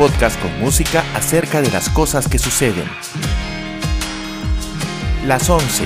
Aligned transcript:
podcast 0.00 0.40
con 0.40 0.58
música 0.60 1.04
acerca 1.14 1.60
de 1.60 1.70
las 1.70 1.90
cosas 1.90 2.26
que 2.26 2.38
suceden. 2.38 2.88
Las 5.26 5.50
11 5.50 5.84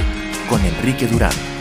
con 0.48 0.64
Enrique 0.64 1.08
Durán. 1.08 1.53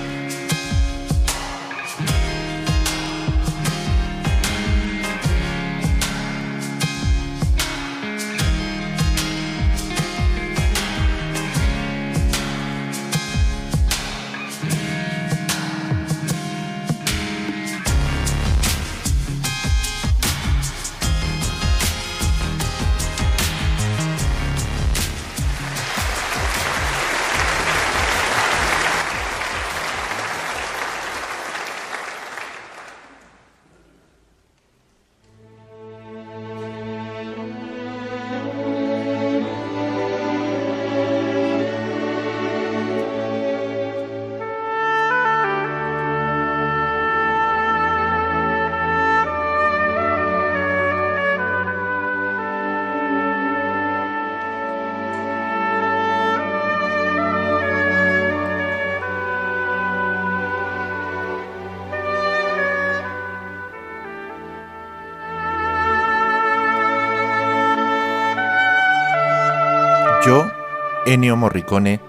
Morricone, 71.32 72.02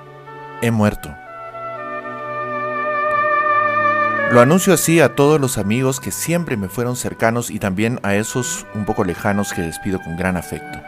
he 0.60 0.70
muerto. 0.70 1.14
Lo 4.32 4.40
anuncio 4.40 4.74
así 4.74 5.00
a 5.00 5.14
todos 5.14 5.40
los 5.40 5.58
amigos 5.58 6.00
que 6.00 6.10
siempre 6.10 6.56
me 6.56 6.68
fueron 6.68 6.96
cercanos 6.96 7.50
y 7.50 7.60
también 7.60 8.00
a 8.02 8.16
esos 8.16 8.66
un 8.74 8.84
poco 8.84 9.04
lejanos 9.04 9.52
que 9.52 9.62
despido 9.62 10.00
con 10.02 10.16
gran 10.16 10.36
afecto. 10.36 10.80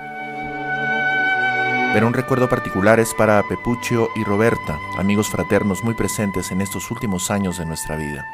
Pero 1.93 2.09
un 2.09 2.13
recuerdo 2.13 2.49
particular 2.49 2.99
es 2.99 3.15
para 3.15 3.43
Pepuccio 3.49 4.09
y 4.17 4.25
Roberta, 4.25 4.77
amigos 4.99 5.29
fraternos 5.29 5.85
muy 5.85 5.95
presentes 5.95 6.51
en 6.51 6.61
estos 6.61 6.91
últimos 6.91 7.31
años 7.31 7.59
de 7.59 7.67
nuestra 7.67 7.97
vida. 7.97 8.25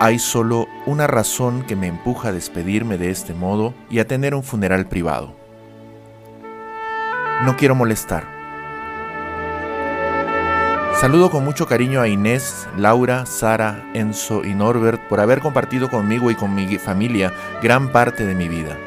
Hay 0.00 0.18
solo 0.18 0.68
una 0.84 1.06
razón 1.06 1.62
que 1.62 1.76
me 1.76 1.86
empuja 1.86 2.30
a 2.30 2.32
despedirme 2.32 2.98
de 2.98 3.10
este 3.10 3.32
modo 3.32 3.74
y 3.88 4.00
a 4.00 4.08
tener 4.08 4.34
un 4.34 4.42
funeral 4.42 4.88
privado. 4.88 5.43
No 7.44 7.58
quiero 7.58 7.74
molestar. 7.74 8.24
Saludo 10.98 11.30
con 11.30 11.44
mucho 11.44 11.66
cariño 11.66 12.00
a 12.00 12.08
Inés, 12.08 12.66
Laura, 12.78 13.26
Sara, 13.26 13.84
Enzo 13.92 14.46
y 14.46 14.54
Norbert 14.54 15.02
por 15.08 15.20
haber 15.20 15.40
compartido 15.40 15.90
conmigo 15.90 16.30
y 16.30 16.36
con 16.36 16.54
mi 16.54 16.78
familia 16.78 17.34
gran 17.62 17.92
parte 17.92 18.24
de 18.24 18.34
mi 18.34 18.48
vida. 18.48 18.78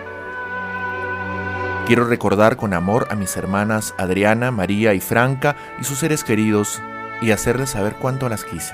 Quiero 1.85 2.05
recordar 2.05 2.57
con 2.57 2.73
amor 2.73 3.07
a 3.11 3.15
mis 3.15 3.37
hermanas 3.37 3.93
Adriana, 3.99 4.49
María 4.49 4.95
y 4.95 5.01
Franca 5.01 5.55
y 5.79 5.83
sus 5.83 5.99
seres 5.99 6.23
queridos 6.23 6.81
y 7.21 7.29
hacerles 7.29 7.69
saber 7.69 7.93
cuánto 7.93 8.27
las 8.27 8.43
quise. 8.43 8.73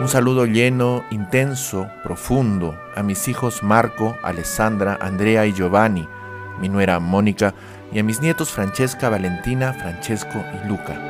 Un 0.00 0.08
saludo 0.08 0.46
lleno, 0.46 1.04
intenso, 1.10 1.88
profundo 2.04 2.78
a 2.94 3.02
mis 3.02 3.26
hijos 3.26 3.64
Marco, 3.64 4.16
Alessandra, 4.22 4.96
Andrea 5.00 5.44
y 5.46 5.52
Giovanni, 5.52 6.08
mi 6.60 6.68
nuera 6.68 7.00
Mónica 7.00 7.54
y 7.92 7.98
a 7.98 8.04
mis 8.04 8.20
nietos 8.20 8.50
Francesca, 8.50 9.08
Valentina, 9.08 9.72
Francesco 9.72 10.44
y 10.54 10.68
Luca. 10.68 11.00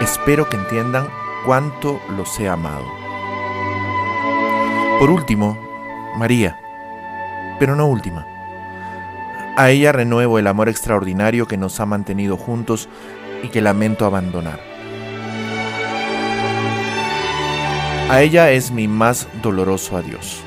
Espero 0.00 0.48
que 0.48 0.56
entiendan 0.56 1.08
cuánto 1.46 2.00
los 2.16 2.38
he 2.40 2.48
amado. 2.48 2.86
Por 4.98 5.10
último, 5.10 5.58
María, 6.16 6.58
pero 7.58 7.76
no 7.76 7.86
última. 7.86 8.26
A 9.56 9.70
ella 9.70 9.92
renuevo 9.92 10.38
el 10.38 10.46
amor 10.46 10.68
extraordinario 10.68 11.46
que 11.46 11.56
nos 11.56 11.78
ha 11.80 11.86
mantenido 11.86 12.36
juntos 12.36 12.88
y 13.42 13.48
que 13.48 13.60
lamento 13.60 14.06
abandonar. 14.06 14.60
A 18.08 18.20
ella 18.22 18.50
es 18.50 18.70
mi 18.70 18.88
más 18.88 19.28
doloroso 19.42 19.96
adiós. 19.96 20.42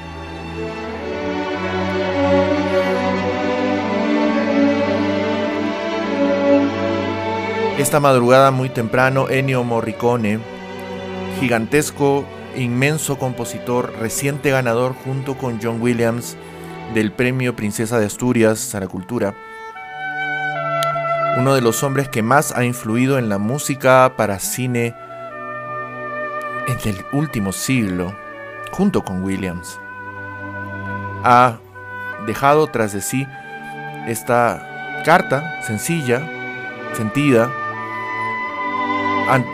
Esta 7.77 7.99
madrugada 7.99 8.51
muy 8.51 8.69
temprano, 8.69 9.29
Ennio 9.29 9.61
Morricone, 9.65 10.39
gigantesco, 11.41 12.23
inmenso 12.55 13.17
compositor, 13.17 13.93
reciente 13.99 14.49
ganador 14.49 14.93
junto 14.93 15.37
con 15.37 15.59
John 15.61 15.81
Williams 15.81 16.37
del 16.93 17.11
Premio 17.11 17.53
Princesa 17.53 17.99
de 17.99 18.05
Asturias 18.05 18.73
a 18.75 18.79
la 18.79 18.87
Cultura, 18.87 19.35
uno 21.37 21.53
de 21.53 21.59
los 21.59 21.83
hombres 21.83 22.07
que 22.07 22.23
más 22.23 22.53
ha 22.53 22.63
influido 22.63 23.19
en 23.19 23.27
la 23.27 23.39
música 23.39 24.13
para 24.15 24.39
cine 24.39 24.95
en 26.67 26.77
el 26.85 27.05
último 27.11 27.51
siglo, 27.51 28.15
junto 28.71 29.03
con 29.03 29.21
Williams, 29.21 29.81
ha 31.25 31.57
dejado 32.25 32.67
tras 32.67 32.93
de 32.93 33.01
sí 33.01 33.27
esta 34.07 35.03
carta 35.03 35.61
sencilla, 35.61 36.25
sentida, 36.93 37.51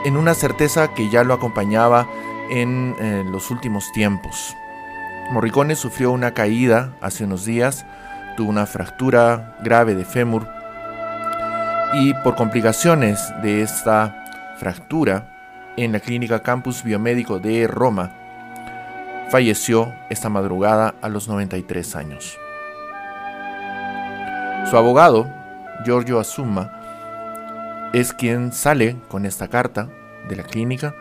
en 0.05 0.17
una 0.17 0.33
certeza 0.33 0.93
que 0.93 1.09
ya 1.09 1.23
lo 1.23 1.33
acompañaba 1.33 2.07
en 2.49 2.95
eh, 2.99 3.23
los 3.25 3.51
últimos 3.51 3.91
tiempos. 3.93 4.55
Morricone 5.31 5.75
sufrió 5.75 6.11
una 6.11 6.33
caída 6.33 6.93
hace 7.01 7.23
unos 7.23 7.45
días, 7.45 7.85
tuvo 8.35 8.49
una 8.49 8.65
fractura 8.65 9.55
grave 9.63 9.95
de 9.95 10.03
fémur 10.03 10.47
y 11.93 12.13
por 12.15 12.35
complicaciones 12.35 13.33
de 13.41 13.61
esta 13.61 14.55
fractura 14.57 15.27
en 15.77 15.93
la 15.93 16.01
clínica 16.01 16.41
Campus 16.41 16.83
Biomédico 16.83 17.39
de 17.39 17.67
Roma, 17.67 18.11
falleció 19.29 19.93
esta 20.09 20.27
madrugada 20.27 20.95
a 21.01 21.07
los 21.07 21.29
93 21.29 21.95
años. 21.95 22.37
Su 24.69 24.77
abogado, 24.77 25.29
Giorgio 25.85 26.19
Azuma, 26.19 26.80
es 27.93 28.13
quien 28.13 28.53
sale 28.53 28.95
con 29.09 29.25
esta 29.25 29.49
carta 29.49 29.89
de 30.29 30.35
la 30.35 30.43
clínica 30.43 30.95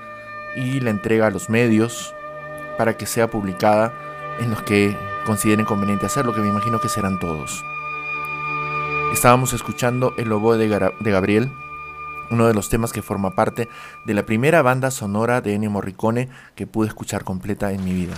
y 0.56 0.80
la 0.80 0.90
entrega 0.90 1.28
a 1.28 1.30
los 1.30 1.48
medios 1.48 2.14
para 2.76 2.96
que 2.96 3.06
sea 3.06 3.30
publicada 3.30 3.92
en 4.40 4.50
los 4.50 4.62
que 4.62 4.96
consideren 5.24 5.66
conveniente 5.66 6.06
hacerlo, 6.06 6.34
que 6.34 6.40
me 6.40 6.48
imagino 6.48 6.80
que 6.80 6.88
serán 6.88 7.18
todos. 7.20 7.64
Estábamos 9.12 9.52
escuchando 9.52 10.14
El 10.16 10.28
Lobo 10.28 10.56
de, 10.56 10.68
Gabriel, 10.68 11.52
uno 12.30 12.46
de 12.46 12.54
los 12.54 12.68
temas 12.68 12.92
que 12.92 13.02
forma 13.02 13.34
parte 13.34 13.68
de 14.06 14.14
la 14.14 14.24
primera 14.24 14.62
banda 14.62 14.90
sonora 14.90 15.40
de 15.40 15.54
Ennio 15.54 15.70
Morricone 15.70 16.28
que 16.54 16.66
pude 16.66 16.88
escuchar 16.88 17.24
completa 17.24 17.72
en 17.72 17.84
mi 17.84 17.92
vida. 17.92 18.14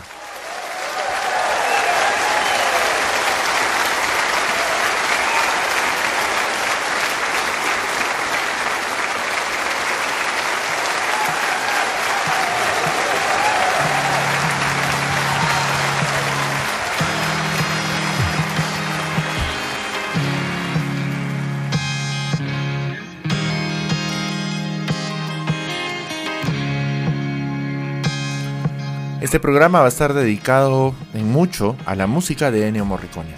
Este 29.33 29.41
programa 29.41 29.79
va 29.79 29.87
a 29.87 29.89
estar 29.89 30.13
dedicado 30.13 30.95
en 31.15 31.33
mucho 31.33 31.75
a 31.87 31.95
la 31.95 32.07
música 32.07 32.51
de 32.51 32.69
Ennio 32.69 32.85
Morricone. 32.85 33.31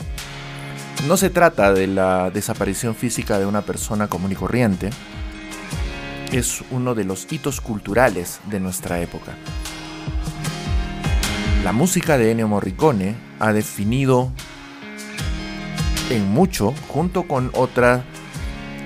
No 1.07 1.17
se 1.17 1.31
trata 1.31 1.73
de 1.73 1.87
la 1.87 2.33
desaparición 2.33 2.97
física 2.97 3.39
de 3.39 3.47
una 3.47 3.63
persona 3.63 4.09
común 4.09 4.33
y 4.33 4.35
corriente, 4.35 4.91
es 6.33 6.65
uno 6.73 6.97
de 6.97 7.05
los 7.05 7.33
hitos 7.33 7.61
culturales 7.61 8.41
de 8.51 8.59
nuestra 8.59 9.01
época. 9.01 9.37
la 11.63 11.71
música 11.71 12.19
de 12.19 12.33
Ennio 12.33 12.49
Morricone 12.49 13.15
ha 13.39 13.53
definido 13.53 14.33
en 16.11 16.29
mucho, 16.29 16.75
junto 16.89 17.29
con 17.29 17.53
otra, 17.55 18.03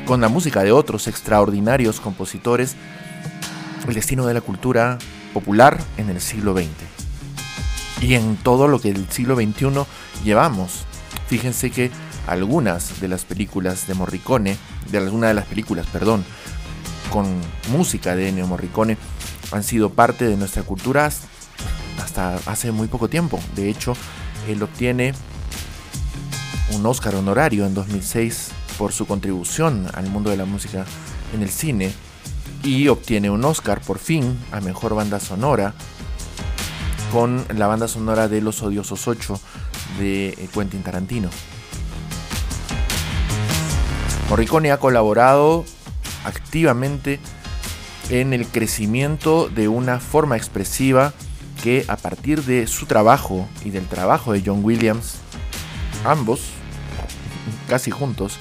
con 0.05 0.21
la 0.21 0.29
música 0.29 0.63
de 0.63 0.73
otros 0.73 1.09
extraordinarios 1.09 2.01
compositores, 2.01 2.77
el 3.89 3.95
destino 3.95 4.27
de 4.27 4.35
la 4.35 4.43
cultura 4.43 4.99
popular 5.33 5.79
en 5.97 6.11
el 6.11 6.21
siglo 6.21 6.55
XX 6.55 6.69
y 8.01 8.15
en 8.15 8.37
todo 8.37 8.69
lo 8.69 8.81
que 8.81 8.91
el 8.91 9.09
siglo 9.11 9.37
XXI 9.37 9.85
llevamos. 10.25 10.85
Fíjense 11.27 11.71
que 11.71 11.91
algunas 12.27 13.01
de 13.01 13.09
las 13.09 13.25
películas 13.25 13.87
de 13.87 13.95
Morricone, 13.95 14.57
de 14.91 14.99
alguna 14.99 15.29
de 15.29 15.35
las 15.35 15.47
películas, 15.47 15.87
perdón, 15.93 16.25
con 17.11 17.27
música 17.71 18.15
de 18.15 18.29
Ennio 18.29 18.47
Morricone, 18.47 18.99
han 19.51 19.65
sido 19.65 19.91
parte 19.91 20.27
de 20.27 20.37
nuestra 20.37 20.63
cultura 20.63 21.11
hasta 22.03 22.37
hace 22.47 22.71
muy 22.71 22.89
poco 22.89 23.09
tiempo. 23.09 23.41
De 23.57 23.69
hecho, 23.69 23.95
él 24.47 24.63
obtiene 24.63 25.15
un 26.75 26.85
Oscar 26.87 27.15
honorario 27.15 27.67
en 27.67 27.75
2006 27.75 28.51
por 28.77 28.93
su 28.93 29.07
contribución 29.07 29.87
al 29.95 30.09
mundo 30.09 30.31
de 30.31 30.37
la 30.37 30.45
música 30.45 30.85
en 31.35 31.43
el 31.43 31.51
cine 31.51 31.93
y 32.63 32.89
obtiene 32.89 33.31
un 33.31 33.45
Oscar 33.45 33.81
por 33.81 33.99
fin 33.99 34.39
a 34.53 34.61
Mejor 34.61 34.95
Banda 34.95 35.21
Sonora 35.21 35.75
con 37.13 37.45
la 37.55 37.67
banda 37.67 37.89
sonora 37.89 38.29
de 38.29 38.41
Los 38.41 38.63
Odiosos 38.63 39.09
8 39.09 39.41
de 39.99 40.29
eh, 40.29 40.49
Quentin 40.53 40.83
Tarantino. 40.83 41.31
Morricone 44.29 44.73
ha 44.73 44.79
colaborado 44.79 45.65
activamente 46.25 47.19
en 48.11 48.33
el 48.35 48.47
crecimiento 48.47 49.49
de 49.49 49.69
una 49.69 50.01
forma 50.01 50.37
expresiva 50.37 51.15
que 51.63 51.85
a 51.89 51.97
partir 51.97 52.45
de 52.45 52.67
su 52.67 52.87
trabajo 52.87 53.49
y 53.65 53.71
del 53.71 53.87
trabajo 53.87 54.33
de 54.33 54.43
John 54.45 54.63
Williams, 54.63 55.15
ambos, 56.05 56.41
casi 57.69 57.91
juntos, 57.91 58.39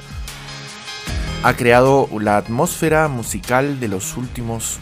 ha 1.44 1.54
creado 1.56 2.10
la 2.20 2.38
atmósfera 2.38 3.08
musical 3.08 3.80
de 3.80 3.88
los 3.88 4.18
últimos 4.18 4.80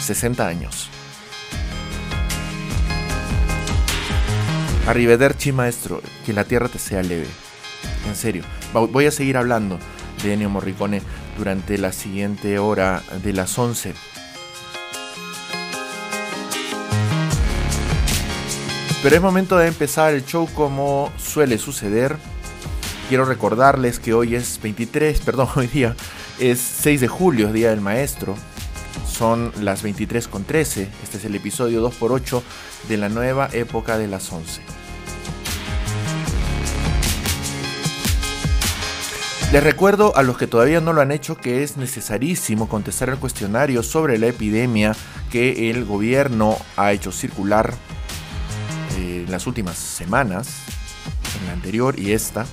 60 0.00 0.46
años. 0.46 0.88
Arrivederci 4.86 5.52
maestro, 5.52 6.02
que 6.24 6.32
la 6.32 6.44
tierra 6.44 6.68
te 6.68 6.78
sea 6.78 7.02
leve. 7.02 7.26
En 8.08 8.16
serio, 8.16 8.42
voy 8.72 9.06
a 9.06 9.10
seguir 9.10 9.36
hablando 9.36 9.78
de 10.22 10.34
Ennio 10.34 10.50
Morricone 10.50 11.02
durante 11.36 11.78
la 11.78 11.92
siguiente 11.92 12.58
hora 12.58 13.02
de 13.22 13.32
las 13.32 13.58
11. 13.58 13.94
Pero 19.02 19.16
es 19.16 19.22
momento 19.22 19.56
de 19.56 19.68
empezar 19.68 20.12
el 20.12 20.26
show 20.26 20.48
como 20.54 21.10
suele 21.16 21.56
suceder. 21.56 22.16
Quiero 23.10 23.24
recordarles 23.24 23.98
que 23.98 24.14
hoy 24.14 24.36
es 24.36 24.60
23, 24.62 25.18
perdón, 25.22 25.48
hoy 25.56 25.66
día 25.66 25.96
es 26.38 26.60
6 26.60 27.00
de 27.00 27.08
julio, 27.08 27.52
Día 27.52 27.70
del 27.70 27.80
Maestro. 27.80 28.36
Son 29.04 29.52
las 29.60 29.82
23 29.82 30.28
con 30.28 30.44
13. 30.44 30.88
Este 31.02 31.16
es 31.16 31.24
el 31.24 31.34
episodio 31.34 31.84
2x8 31.90 32.40
de 32.88 32.96
la 32.98 33.08
nueva 33.08 33.48
época 33.52 33.98
de 33.98 34.06
las 34.06 34.30
11. 34.30 34.62
Les 39.52 39.64
recuerdo 39.64 40.16
a 40.16 40.22
los 40.22 40.38
que 40.38 40.46
todavía 40.46 40.80
no 40.80 40.92
lo 40.92 41.00
han 41.00 41.10
hecho 41.10 41.36
que 41.36 41.64
es 41.64 41.76
necesarísimo 41.76 42.68
contestar 42.68 43.08
el 43.08 43.18
cuestionario 43.18 43.82
sobre 43.82 44.18
la 44.18 44.28
epidemia 44.28 44.94
que 45.32 45.68
el 45.68 45.84
gobierno 45.84 46.56
ha 46.76 46.92
hecho 46.92 47.10
circular 47.10 47.74
eh, 48.96 49.24
en 49.26 49.32
las 49.32 49.48
últimas 49.48 49.76
semanas, 49.76 50.62
en 51.40 51.48
la 51.48 51.54
anterior 51.54 51.98
y 51.98 52.12
esta. 52.12 52.46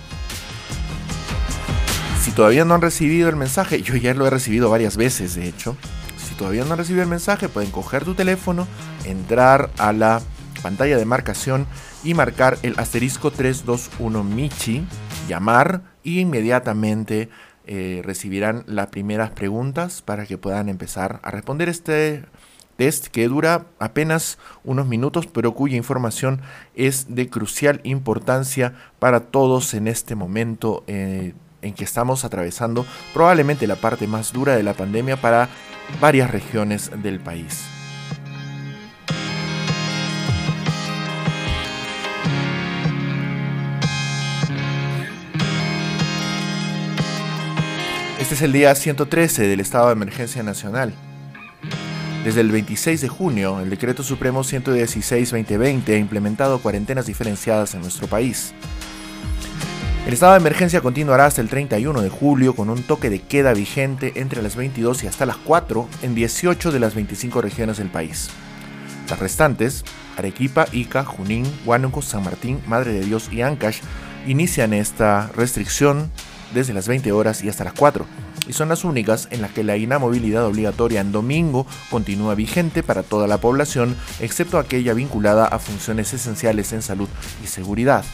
Si 2.27 2.33
todavía 2.33 2.65
no 2.65 2.75
han 2.75 2.81
recibido 2.81 3.29
el 3.29 3.37
mensaje, 3.37 3.81
yo 3.81 3.95
ya 3.95 4.13
lo 4.13 4.27
he 4.27 4.29
recibido 4.29 4.69
varias 4.69 4.97
veces 4.97 5.35
de 5.35 5.47
hecho. 5.47 5.77
Si 6.17 6.35
todavía 6.35 6.65
no 6.65 6.73
han 6.73 6.77
recibido 6.77 7.03
el 7.03 7.09
mensaje, 7.09 7.47
pueden 7.47 7.71
coger 7.71 8.03
tu 8.03 8.15
teléfono, 8.15 8.67
entrar 9.05 9.69
a 9.77 9.93
la 9.93 10.21
pantalla 10.61 10.97
de 10.97 11.05
marcación 11.05 11.65
y 12.03 12.15
marcar 12.15 12.57
el 12.63 12.77
asterisco 12.79 13.31
321 13.31 14.25
Michi, 14.25 14.85
llamar 15.29 15.83
y 16.03 16.19
inmediatamente 16.19 17.29
eh, 17.65 18.01
recibirán 18.03 18.65
las 18.67 18.87
primeras 18.87 19.29
preguntas 19.31 20.01
para 20.01 20.25
que 20.25 20.37
puedan 20.37 20.67
empezar 20.67 21.21
a 21.23 21.31
responder 21.31 21.69
este 21.69 22.25
test 22.75 23.07
que 23.07 23.29
dura 23.29 23.67
apenas 23.79 24.37
unos 24.65 24.85
minutos 24.85 25.27
pero 25.27 25.53
cuya 25.53 25.77
información 25.77 26.41
es 26.75 27.15
de 27.15 27.29
crucial 27.29 27.79
importancia 27.85 28.73
para 28.99 29.21
todos 29.21 29.73
en 29.73 29.87
este 29.87 30.15
momento 30.15 30.83
eh, 30.87 31.33
en 31.61 31.73
que 31.73 31.83
estamos 31.83 32.25
atravesando 32.25 32.85
probablemente 33.13 33.67
la 33.67 33.75
parte 33.75 34.07
más 34.07 34.33
dura 34.33 34.55
de 34.55 34.63
la 34.63 34.73
pandemia 34.73 35.17
para 35.17 35.49
varias 35.99 36.29
regiones 36.29 36.91
del 37.01 37.19
país. 37.19 37.63
Este 48.19 48.35
es 48.35 48.41
el 48.41 48.51
día 48.51 48.75
113 48.75 49.47
del 49.47 49.61
estado 49.61 49.87
de 49.87 49.93
emergencia 49.93 50.43
nacional. 50.43 50.93
Desde 52.25 52.41
el 52.41 52.51
26 52.51 52.99
de 52.99 53.07
junio, 53.07 53.61
el 53.61 53.69
Decreto 53.69 54.03
Supremo 54.03 54.43
116-2020 54.43 55.93
ha 55.93 55.97
implementado 55.97 56.59
cuarentenas 56.59 57.05
diferenciadas 57.05 57.73
en 57.73 57.79
nuestro 57.79 58.07
país. 58.07 58.53
El 60.07 60.13
estado 60.13 60.31
de 60.31 60.39
emergencia 60.39 60.79
continuará 60.79 61.25
hasta 61.25 61.41
el 61.41 61.49
31 61.49 62.01
de 62.01 62.09
julio 62.09 62.55
con 62.55 62.69
un 62.69 62.81
toque 62.81 63.09
de 63.09 63.19
queda 63.19 63.53
vigente 63.53 64.13
entre 64.15 64.41
las 64.41 64.55
22 64.55 65.03
y 65.03 65.07
hasta 65.07 65.25
las 65.25 65.35
4 65.35 65.85
en 66.01 66.15
18 66.15 66.71
de 66.71 66.79
las 66.79 66.95
25 66.95 67.41
regiones 67.41 67.75
del 67.75 67.89
país. 67.89 68.29
Las 69.09 69.19
restantes, 69.19 69.83
Arequipa, 70.15 70.65
Ica, 70.71 71.03
Junín, 71.03 71.45
Huánuco, 71.65 72.01
San 72.01 72.23
Martín, 72.23 72.61
Madre 72.67 72.93
de 72.93 73.01
Dios 73.01 73.27
y 73.33 73.41
Ancash, 73.41 73.79
inician 74.25 74.71
esta 74.73 75.29
restricción 75.35 76.09
desde 76.53 76.73
las 76.73 76.87
20 76.87 77.11
horas 77.11 77.43
y 77.43 77.49
hasta 77.49 77.65
las 77.65 77.73
4, 77.73 78.05
y 78.47 78.53
son 78.53 78.69
las 78.69 78.85
únicas 78.85 79.27
en 79.31 79.41
las 79.41 79.51
que 79.51 79.65
la 79.65 79.75
inamovilidad 79.75 80.45
obligatoria 80.45 81.01
en 81.01 81.11
domingo 81.11 81.67
continúa 81.91 82.33
vigente 82.33 82.81
para 82.81 83.03
toda 83.03 83.27
la 83.27 83.39
población, 83.39 83.97
excepto 84.21 84.57
aquella 84.57 84.93
vinculada 84.93 85.47
a 85.47 85.59
funciones 85.59 86.13
esenciales 86.13 86.71
en 86.71 86.81
salud 86.81 87.09
y 87.43 87.47
seguridad. 87.47 88.05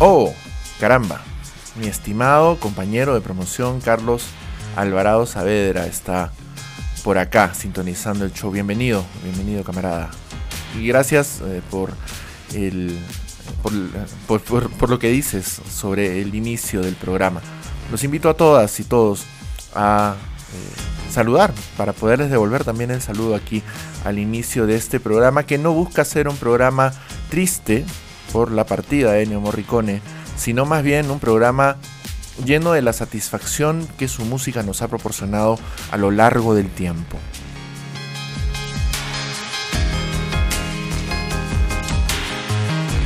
Oh, 0.00 0.32
caramba, 0.78 1.20
mi 1.74 1.88
estimado 1.88 2.60
compañero 2.60 3.14
de 3.14 3.20
promoción 3.20 3.80
Carlos 3.80 4.26
Alvarado 4.76 5.26
Saavedra 5.26 5.88
está 5.88 6.30
por 7.02 7.18
acá 7.18 7.52
sintonizando 7.52 8.24
el 8.24 8.32
show. 8.32 8.52
Bienvenido, 8.52 9.04
bienvenido 9.24 9.64
camarada. 9.64 10.10
Y 10.78 10.86
gracias 10.86 11.40
eh, 11.44 11.62
por 11.68 11.90
el, 12.54 12.96
por, 14.28 14.88
lo 14.88 15.00
que 15.00 15.08
dices 15.08 15.60
sobre 15.68 16.22
el 16.22 16.32
inicio 16.32 16.80
del 16.80 16.94
programa. 16.94 17.40
Los 17.90 18.04
invito 18.04 18.28
a 18.28 18.34
todas 18.34 18.78
y 18.78 18.84
todos 18.84 19.24
a 19.74 20.14
eh, 20.14 21.10
saludar 21.10 21.52
para 21.76 21.92
poderles 21.92 22.30
devolver 22.30 22.62
también 22.62 22.92
el 22.92 23.02
saludo 23.02 23.34
aquí 23.34 23.64
al 24.04 24.20
inicio 24.20 24.68
de 24.68 24.76
este 24.76 25.00
programa 25.00 25.42
que 25.42 25.58
no 25.58 25.72
busca 25.72 26.04
ser 26.04 26.28
un 26.28 26.36
programa 26.36 26.92
triste 27.30 27.84
por 28.32 28.50
la 28.52 28.64
partida 28.64 29.12
de 29.12 29.22
Ennio 29.22 29.40
Morricone, 29.40 30.00
sino 30.36 30.64
más 30.64 30.82
bien 30.82 31.10
un 31.10 31.18
programa 31.18 31.76
lleno 32.44 32.72
de 32.72 32.82
la 32.82 32.92
satisfacción 32.92 33.88
que 33.98 34.08
su 34.08 34.24
música 34.24 34.62
nos 34.62 34.82
ha 34.82 34.88
proporcionado 34.88 35.58
a 35.90 35.96
lo 35.96 36.10
largo 36.10 36.54
del 36.54 36.68
tiempo. 36.70 37.18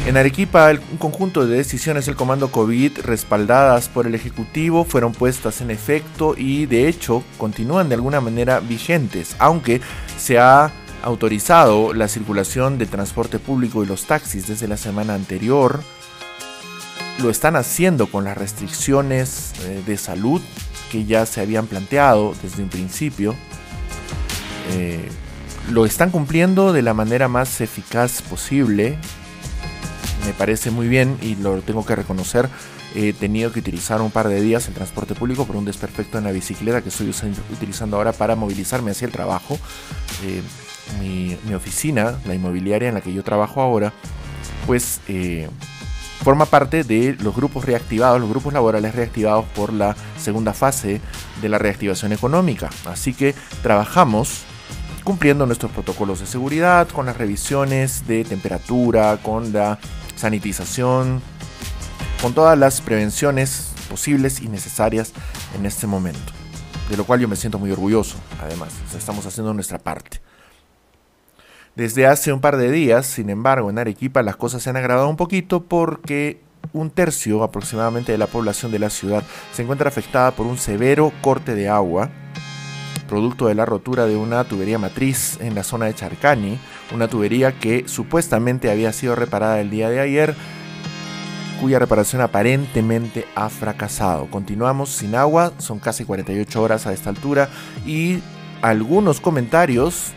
En 0.04 0.16
Arequipa, 0.16 0.68
un 0.90 0.98
conjunto 0.98 1.46
de 1.46 1.56
decisiones 1.56 2.06
del 2.06 2.16
Comando 2.16 2.50
COVID 2.50 2.98
respaldadas 3.04 3.88
por 3.88 4.08
el 4.08 4.16
Ejecutivo 4.16 4.84
fueron 4.84 5.12
puestas 5.12 5.60
en 5.60 5.70
efecto 5.70 6.34
y 6.36 6.66
de 6.66 6.88
hecho 6.88 7.22
continúan 7.38 7.88
de 7.88 7.94
alguna 7.94 8.20
manera 8.20 8.58
vigentes, 8.58 9.36
aunque 9.38 9.80
se 10.18 10.40
ha 10.40 10.72
autorizado 11.02 11.94
la 11.94 12.08
circulación 12.08 12.78
del 12.78 12.88
transporte 12.88 13.38
público 13.38 13.82
y 13.82 13.86
los 13.86 14.06
taxis 14.06 14.46
desde 14.46 14.68
la 14.68 14.76
semana 14.76 15.14
anterior. 15.14 15.82
Lo 17.20 17.30
están 17.30 17.56
haciendo 17.56 18.06
con 18.06 18.24
las 18.24 18.36
restricciones 18.36 19.52
eh, 19.64 19.82
de 19.86 19.96
salud 19.96 20.40
que 20.90 21.04
ya 21.04 21.26
se 21.26 21.40
habían 21.40 21.66
planteado 21.66 22.34
desde 22.42 22.62
un 22.62 22.68
principio. 22.68 23.34
Eh, 24.72 25.08
lo 25.70 25.86
están 25.86 26.10
cumpliendo 26.10 26.72
de 26.72 26.82
la 26.82 26.94
manera 26.94 27.28
más 27.28 27.60
eficaz 27.60 28.22
posible 28.22 28.98
me 30.26 30.32
parece 30.32 30.70
muy 30.70 30.88
bien 30.88 31.18
y 31.20 31.34
lo 31.36 31.60
tengo 31.62 31.84
que 31.84 31.96
reconocer. 31.96 32.48
He 32.94 33.12
tenido 33.12 33.52
que 33.52 33.60
utilizar 33.60 34.00
un 34.02 34.10
par 34.10 34.28
de 34.28 34.40
días 34.40 34.68
el 34.68 34.74
transporte 34.74 35.14
público 35.14 35.46
por 35.46 35.56
un 35.56 35.64
desperfecto 35.64 36.18
en 36.18 36.24
la 36.24 36.32
bicicleta 36.32 36.82
que 36.82 36.90
estoy 36.90 37.12
utilizando 37.50 37.96
ahora 37.96 38.12
para 38.12 38.36
movilizarme 38.36 38.90
hacia 38.90 39.06
el 39.06 39.12
trabajo. 39.12 39.58
Eh, 40.24 40.42
mi, 41.00 41.36
oficina, 41.54 42.18
la 42.26 42.34
inmobiliaria 42.34 42.88
en 42.88 42.94
la 42.94 43.00
que 43.00 43.12
yo 43.12 43.22
trabajo 43.22 43.60
ahora, 43.60 43.92
pues 44.66 45.00
eh, 45.08 45.48
forma 46.22 46.46
parte 46.46 46.84
de 46.84 47.16
los 47.20 47.34
grupos 47.34 47.64
reactivados, 47.64 48.20
los 48.20 48.30
grupos 48.30 48.52
laborales 48.52 48.94
reactivados 48.94 49.44
por 49.56 49.72
la 49.72 49.96
segunda 50.18 50.52
fase 50.52 51.00
de 51.40 51.48
la 51.48 51.58
reactivación 51.58 52.12
económica. 52.12 52.70
Así 52.86 53.12
que 53.12 53.34
trabajamos 53.62 54.44
cumpliendo 55.02 55.46
nuestros 55.46 55.72
protocolos 55.72 56.20
de 56.20 56.26
seguridad, 56.26 56.88
con 56.88 57.06
las 57.06 57.16
revisiones 57.16 58.06
de 58.06 58.24
temperatura, 58.24 59.18
con 59.22 59.52
la 59.52 59.78
sanitización, 60.14 61.20
con 62.20 62.34
todas 62.34 62.56
las 62.56 62.80
prevenciones 62.80 63.72
posibles 63.90 64.40
y 64.40 64.48
necesarias 64.48 65.12
en 65.58 65.66
este 65.66 65.86
momento. 65.86 66.32
De 66.88 66.96
lo 66.96 67.04
cual 67.04 67.20
yo 67.20 67.28
me 67.28 67.36
siento 67.36 67.58
muy 67.58 67.70
orgulloso, 67.70 68.16
además. 68.40 68.70
estamos 68.96 69.26
haciendo 69.26 69.52
nuestra 69.54 69.78
parte. 69.78 70.20
Desde 71.74 72.06
hace 72.06 72.34
un 72.34 72.40
par 72.40 72.58
de 72.58 72.70
días, 72.70 73.06
sin 73.06 73.30
embargo, 73.30 73.70
en 73.70 73.78
Arequipa 73.78 74.22
las 74.22 74.36
cosas 74.36 74.62
se 74.62 74.68
han 74.68 74.76
agravado 74.76 75.08
un 75.08 75.16
poquito 75.16 75.62
porque 75.62 76.38
un 76.74 76.90
tercio 76.90 77.42
aproximadamente 77.42 78.12
de 78.12 78.18
la 78.18 78.26
población 78.26 78.70
de 78.70 78.78
la 78.78 78.90
ciudad 78.90 79.22
se 79.54 79.62
encuentra 79.62 79.88
afectada 79.88 80.32
por 80.32 80.46
un 80.46 80.58
severo 80.58 81.12
corte 81.22 81.54
de 81.54 81.70
agua, 81.70 82.10
producto 83.08 83.46
de 83.46 83.54
la 83.54 83.64
rotura 83.64 84.04
de 84.04 84.16
una 84.16 84.44
tubería 84.44 84.78
matriz 84.78 85.38
en 85.40 85.54
la 85.54 85.64
zona 85.64 85.86
de 85.86 85.94
Charcani, 85.94 86.58
una 86.94 87.08
tubería 87.08 87.58
que 87.58 87.84
supuestamente 87.88 88.70
había 88.70 88.92
sido 88.92 89.14
reparada 89.14 89.58
el 89.58 89.70
día 89.70 89.88
de 89.88 90.00
ayer, 90.00 90.34
cuya 91.58 91.78
reparación 91.78 92.20
aparentemente 92.20 93.24
ha 93.34 93.48
fracasado. 93.48 94.26
Continuamos 94.26 94.90
sin 94.90 95.14
agua, 95.14 95.54
son 95.56 95.78
casi 95.78 96.04
48 96.04 96.62
horas 96.62 96.86
a 96.86 96.92
esta 96.92 97.08
altura 97.08 97.48
y 97.86 98.18
algunos 98.60 99.22
comentarios 99.22 100.12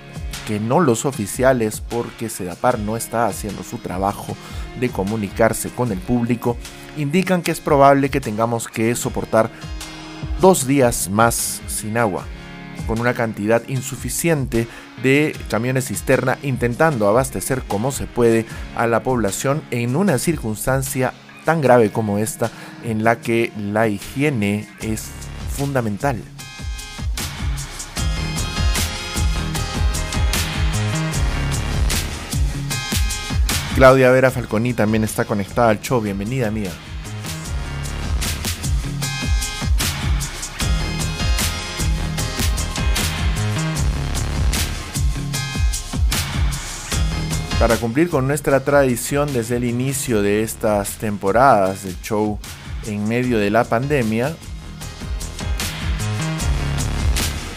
que 0.46 0.60
no 0.60 0.80
los 0.80 1.06
oficiales 1.06 1.82
porque 1.82 2.30
Sedapar 2.30 2.80
no 2.80 2.98
está 2.98 3.28
haciendo 3.28 3.64
su 3.64 3.78
trabajo 3.78 4.36
de 4.80 4.90
comunicarse 4.90 5.70
con 5.70 5.92
el 5.92 6.00
público, 6.00 6.58
indican 6.98 7.42
que 7.42 7.52
es 7.52 7.60
probable 7.60 8.10
que 8.10 8.22
tengamos 8.22 8.68
que 8.68 8.96
soportar 8.96 9.50
dos 10.42 10.68
días 10.68 11.10
más 11.10 11.62
sin 11.68 11.98
agua, 11.98 12.26
con 12.88 13.00
una 13.00 13.14
cantidad 13.14 13.62
insuficiente 13.68 14.68
de 15.04 15.36
camiones 15.50 15.88
cisterna 15.88 16.38
intentando 16.44 17.08
abastecer 17.08 17.64
como 17.64 17.92
se 17.92 18.06
puede 18.06 18.46
a 18.76 18.88
la 18.88 19.04
población 19.04 19.64
en 19.72 19.96
una 19.96 20.18
circunstancia 20.18 21.14
tan 21.46 21.62
grave 21.62 21.92
como 21.92 22.18
esta 22.18 22.52
en 22.84 23.04
la 23.04 23.20
que 23.20 23.52
la 23.58 23.88
higiene 23.88 24.68
es 24.82 25.10
fundamental. 25.56 26.18
Claudia 33.76 34.10
Vera 34.10 34.32
Falconi 34.32 34.74
también 34.74 35.04
está 35.04 35.26
conectada 35.26 35.68
al 35.70 35.82
show. 35.82 36.00
Bienvenida, 36.00 36.50
mía. 36.50 36.72
Para 47.60 47.76
cumplir 47.76 48.10
con 48.10 48.28
nuestra 48.28 48.62
tradición 48.62 49.34
desde 49.34 49.58
el 49.58 49.66
inicio 49.66 50.22
de 50.22 50.42
estas 50.42 50.92
temporadas 50.92 51.84
del 51.84 52.00
show 52.00 52.40
en 52.88 53.06
medio 53.10 53.40
de 53.40 53.50
la 53.50 53.66
pandemia, 53.66 54.38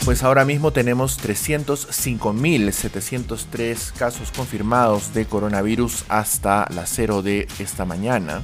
pues 0.08 0.22
ahora 0.22 0.46
mismo 0.46 0.72
tenemos 0.72 1.22
305.703 1.22 3.92
casos 3.92 4.32
confirmados 4.32 5.12
de 5.12 5.26
coronavirus 5.26 6.06
hasta 6.08 6.66
las 6.70 6.88
0 6.94 7.20
de 7.20 7.46
esta 7.58 7.84
mañana. 7.84 8.40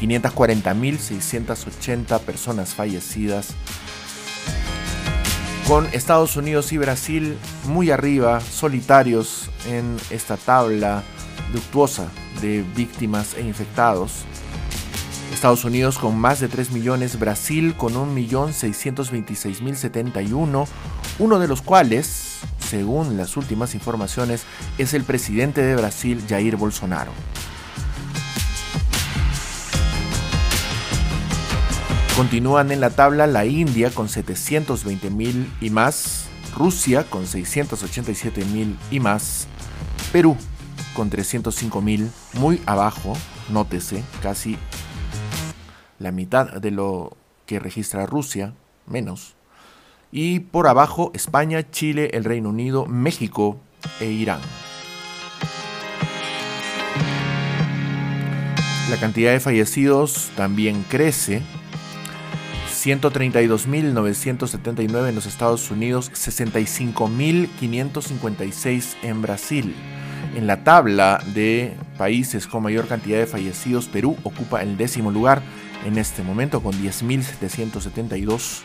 540.680 0.00 2.18
personas 2.18 2.74
fallecidas, 2.74 3.50
con 5.68 5.86
Estados 5.92 6.36
Unidos 6.36 6.72
y 6.72 6.78
Brasil 6.78 7.38
muy 7.66 7.92
arriba, 7.92 8.40
solitarios 8.40 9.50
en 9.68 9.98
esta 10.10 10.36
tabla 10.36 11.04
luctuosa 11.52 12.08
de 12.42 12.64
víctimas 12.74 13.34
e 13.34 13.42
infectados, 13.42 14.24
Estados 15.34 15.64
Unidos 15.64 15.98
con 15.98 16.16
más 16.16 16.38
de 16.40 16.48
3 16.48 16.70
millones, 16.70 17.18
Brasil 17.18 17.74
con 17.76 17.94
1.626.071, 17.94 20.66
uno 21.18 21.38
de 21.38 21.48
los 21.48 21.60
cuales, 21.60 22.38
según 22.58 23.16
las 23.16 23.36
últimas 23.36 23.74
informaciones, 23.74 24.44
es 24.78 24.94
el 24.94 25.02
presidente 25.02 25.60
de 25.60 25.74
Brasil, 25.74 26.22
Jair 26.28 26.54
Bolsonaro. 26.56 27.10
Continúan 32.16 32.70
en 32.70 32.80
la 32.80 32.90
tabla 32.90 33.26
la 33.26 33.44
India 33.44 33.90
con 33.90 34.06
720.000 34.06 35.48
y 35.60 35.70
más, 35.70 36.26
Rusia 36.56 37.02
con 37.10 37.26
687.000 37.26 38.76
y 38.92 39.00
más, 39.00 39.48
Perú 40.12 40.36
con 40.94 41.10
305.000, 41.10 42.08
muy 42.34 42.62
abajo, 42.66 43.14
nótese, 43.50 44.04
casi 44.22 44.56
la 46.04 46.12
mitad 46.12 46.52
de 46.52 46.70
lo 46.70 47.16
que 47.46 47.58
registra 47.58 48.06
Rusia, 48.06 48.54
menos. 48.86 49.34
Y 50.12 50.38
por 50.40 50.68
abajo 50.68 51.10
España, 51.14 51.70
Chile, 51.70 52.10
el 52.12 52.24
Reino 52.24 52.50
Unido, 52.50 52.84
México 52.86 53.58
e 54.00 54.06
Irán. 54.06 54.40
La 58.90 58.98
cantidad 59.00 59.32
de 59.32 59.40
fallecidos 59.40 60.30
también 60.36 60.84
crece. 60.88 61.42
132.979 62.68 65.08
en 65.08 65.14
los 65.14 65.24
Estados 65.26 65.70
Unidos, 65.70 66.10
65.556 66.12 68.96
en 69.02 69.22
Brasil. 69.22 69.74
En 70.36 70.46
la 70.46 70.64
tabla 70.64 71.22
de 71.32 71.72
países 71.96 72.46
con 72.46 72.62
mayor 72.62 72.86
cantidad 72.88 73.16
de 73.18 73.26
fallecidos, 73.26 73.88
Perú 73.88 74.18
ocupa 74.22 74.60
el 74.62 74.76
décimo 74.76 75.10
lugar 75.10 75.40
en 75.84 75.98
este 75.98 76.22
momento 76.22 76.62
con 76.62 76.74
10.772. 76.74 78.62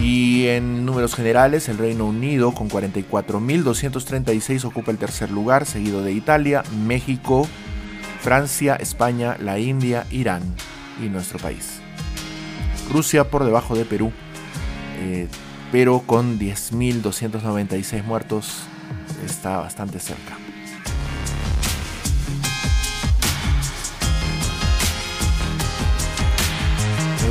Y 0.00 0.46
en 0.46 0.86
números 0.86 1.14
generales, 1.14 1.68
el 1.68 1.76
Reino 1.78 2.06
Unido 2.06 2.52
con 2.52 2.70
44.236 2.70 4.64
ocupa 4.64 4.90
el 4.90 4.98
tercer 4.98 5.30
lugar, 5.30 5.66
seguido 5.66 6.02
de 6.02 6.12
Italia, 6.12 6.62
México, 6.86 7.46
Francia, 8.20 8.76
España, 8.76 9.36
la 9.40 9.58
India, 9.58 10.06
Irán 10.10 10.42
y 11.02 11.08
nuestro 11.08 11.38
país. 11.38 11.80
Rusia 12.90 13.28
por 13.30 13.44
debajo 13.44 13.76
de 13.76 13.84
Perú, 13.84 14.12
eh, 15.00 15.28
pero 15.70 16.00
con 16.00 16.38
10.296 16.38 18.04
muertos 18.04 18.62
está 19.24 19.58
bastante 19.58 20.00
cerca. 20.00 20.38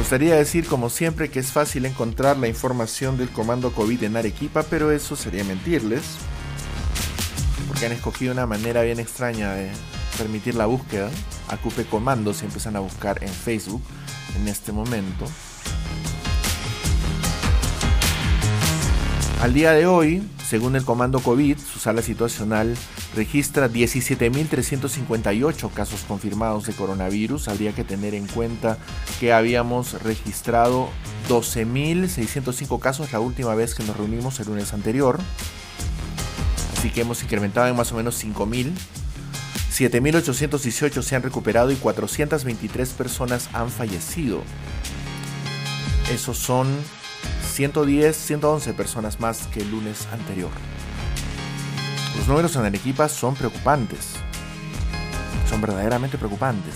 Gustaría 0.10 0.38
decir, 0.38 0.66
como 0.66 0.90
siempre, 0.90 1.30
que 1.30 1.38
es 1.38 1.52
fácil 1.52 1.86
encontrar 1.86 2.36
la 2.36 2.48
información 2.48 3.16
del 3.16 3.30
comando 3.30 3.72
COVID 3.72 4.02
en 4.02 4.18
Arequipa, 4.18 4.64
pero 4.64 4.90
eso 4.90 5.16
sería 5.16 5.44
mentirles, 5.44 6.02
porque 7.68 7.86
han 7.86 7.92
escogido 7.92 8.34
una 8.34 8.48
manera 8.48 8.82
bien 8.82 9.00
extraña 9.00 9.54
de 9.54 9.70
permitir 10.18 10.56
la 10.56 10.66
búsqueda. 10.66 11.12
Acupe 11.48 11.86
comandos 11.86 12.42
y 12.42 12.46
empiezan 12.46 12.76
a 12.76 12.80
buscar 12.80 13.24
en 13.24 13.30
Facebook 13.30 13.84
en 14.36 14.48
este 14.48 14.72
momento. 14.72 15.28
Al 19.40 19.54
día 19.54 19.72
de 19.72 19.88
hoy, 19.88 20.22
según 20.46 20.76
el 20.76 20.84
comando 20.84 21.22
COVID, 21.22 21.58
su 21.60 21.80
sala 21.80 22.02
situacional 22.02 22.76
registra 23.16 23.70
17.358 23.70 25.72
casos 25.72 26.02
confirmados 26.06 26.66
de 26.66 26.74
coronavirus. 26.74 27.48
Habría 27.48 27.72
que 27.72 27.86
tener 27.86 28.16
en 28.16 28.28
cuenta 28.28 28.78
que 29.22 29.32
habíamos 29.32 30.04
registrado 30.04 30.90
12.605 31.30 32.80
casos 32.82 33.14
la 33.14 33.22
última 33.22 33.56
vez 33.56 33.76
que 33.76 33.84
nos 33.84 33.96
reunimos 33.96 34.42
el 34.42 34.48
lunes 34.48 34.74
anterior. 34.74 35.18
Así 36.78 36.90
que 36.90 37.00
hemos 37.02 37.24
incrementado 37.24 37.70
en 37.70 37.78
más 37.78 37.94
o 37.94 37.96
menos 37.96 38.22
5.000. 38.22 38.74
7.818 39.72 41.02
se 41.02 41.16
han 41.16 41.24
recuperado 41.24 41.72
y 41.72 41.76
423 41.76 42.90
personas 42.90 43.50
han 43.54 43.72
fallecido. 43.72 44.42
Esos 46.12 46.38
son 46.38 46.68
110, 47.60 48.16
111 48.16 48.74
personas 48.74 49.20
más 49.20 49.48
que 49.48 49.60
el 49.60 49.70
lunes 49.70 50.08
anterior. 50.14 50.50
Los 52.16 52.26
números 52.26 52.56
en 52.56 52.64
Arequipa 52.64 53.10
son 53.10 53.36
preocupantes. 53.36 54.14
Son 55.50 55.60
verdaderamente 55.60 56.18
preocupantes. 56.18 56.74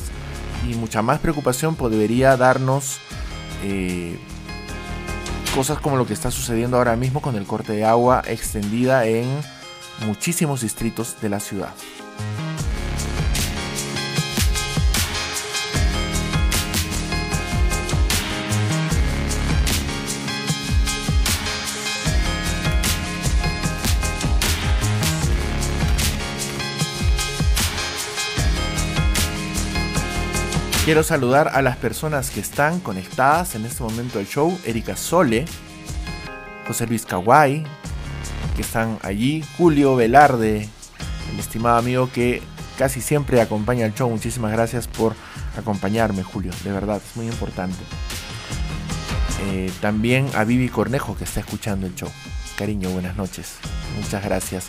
Y 0.69 0.75
mucha 0.75 1.01
más 1.01 1.19
preocupación 1.19 1.77
podría 1.77 2.35
darnos 2.35 2.97
eh, 3.63 4.19
cosas 5.55 5.79
como 5.79 5.95
lo 5.95 6.05
que 6.05 6.11
está 6.11 6.31
sucediendo 6.31 6.75
ahora 6.75 6.97
mismo 6.97 7.21
con 7.21 7.37
el 7.37 7.45
corte 7.45 7.71
de 7.71 7.85
agua 7.85 8.21
extendida 8.27 9.05
en 9.05 9.29
muchísimos 10.05 10.59
distritos 10.59 11.15
de 11.21 11.29
la 11.29 11.39
ciudad. 11.39 11.73
Quiero 30.83 31.01
saludar 31.01 31.47
a 31.53 31.61
las 31.61 31.77
personas 31.77 32.29
que 32.29 32.41
están 32.41 32.81
conectadas 32.81 33.55
en 33.55 33.63
este 33.63 33.81
momento 33.81 34.19
al 34.19 34.27
show. 34.27 34.59
Erika 34.65 34.97
Sole, 34.97 35.45
José 36.67 36.87
Luis 36.87 37.05
Kawai, 37.05 37.63
que 38.53 38.61
están 38.63 38.99
allí. 39.01 39.45
Julio 39.57 39.95
Velarde, 39.95 40.67
el 41.31 41.39
estimado 41.39 41.77
amigo 41.77 42.09
que 42.11 42.41
casi 42.77 42.99
siempre 42.99 43.39
acompaña 43.39 43.85
al 43.85 43.93
show. 43.93 44.09
Muchísimas 44.09 44.51
gracias 44.51 44.89
por 44.89 45.15
acompañarme, 45.57 46.21
Julio. 46.21 46.51
De 46.65 46.73
verdad, 46.73 46.97
es 46.97 47.15
muy 47.15 47.27
importante. 47.27 47.77
Eh, 49.45 49.71
también 49.79 50.29
a 50.35 50.43
Vivi 50.43 50.67
Cornejo, 50.67 51.15
que 51.15 51.23
está 51.23 51.39
escuchando 51.39 51.87
el 51.87 51.95
show. 51.95 52.09
Cariño, 52.57 52.89
buenas 52.89 53.15
noches. 53.15 53.53
Muchas 54.01 54.21
gracias 54.21 54.67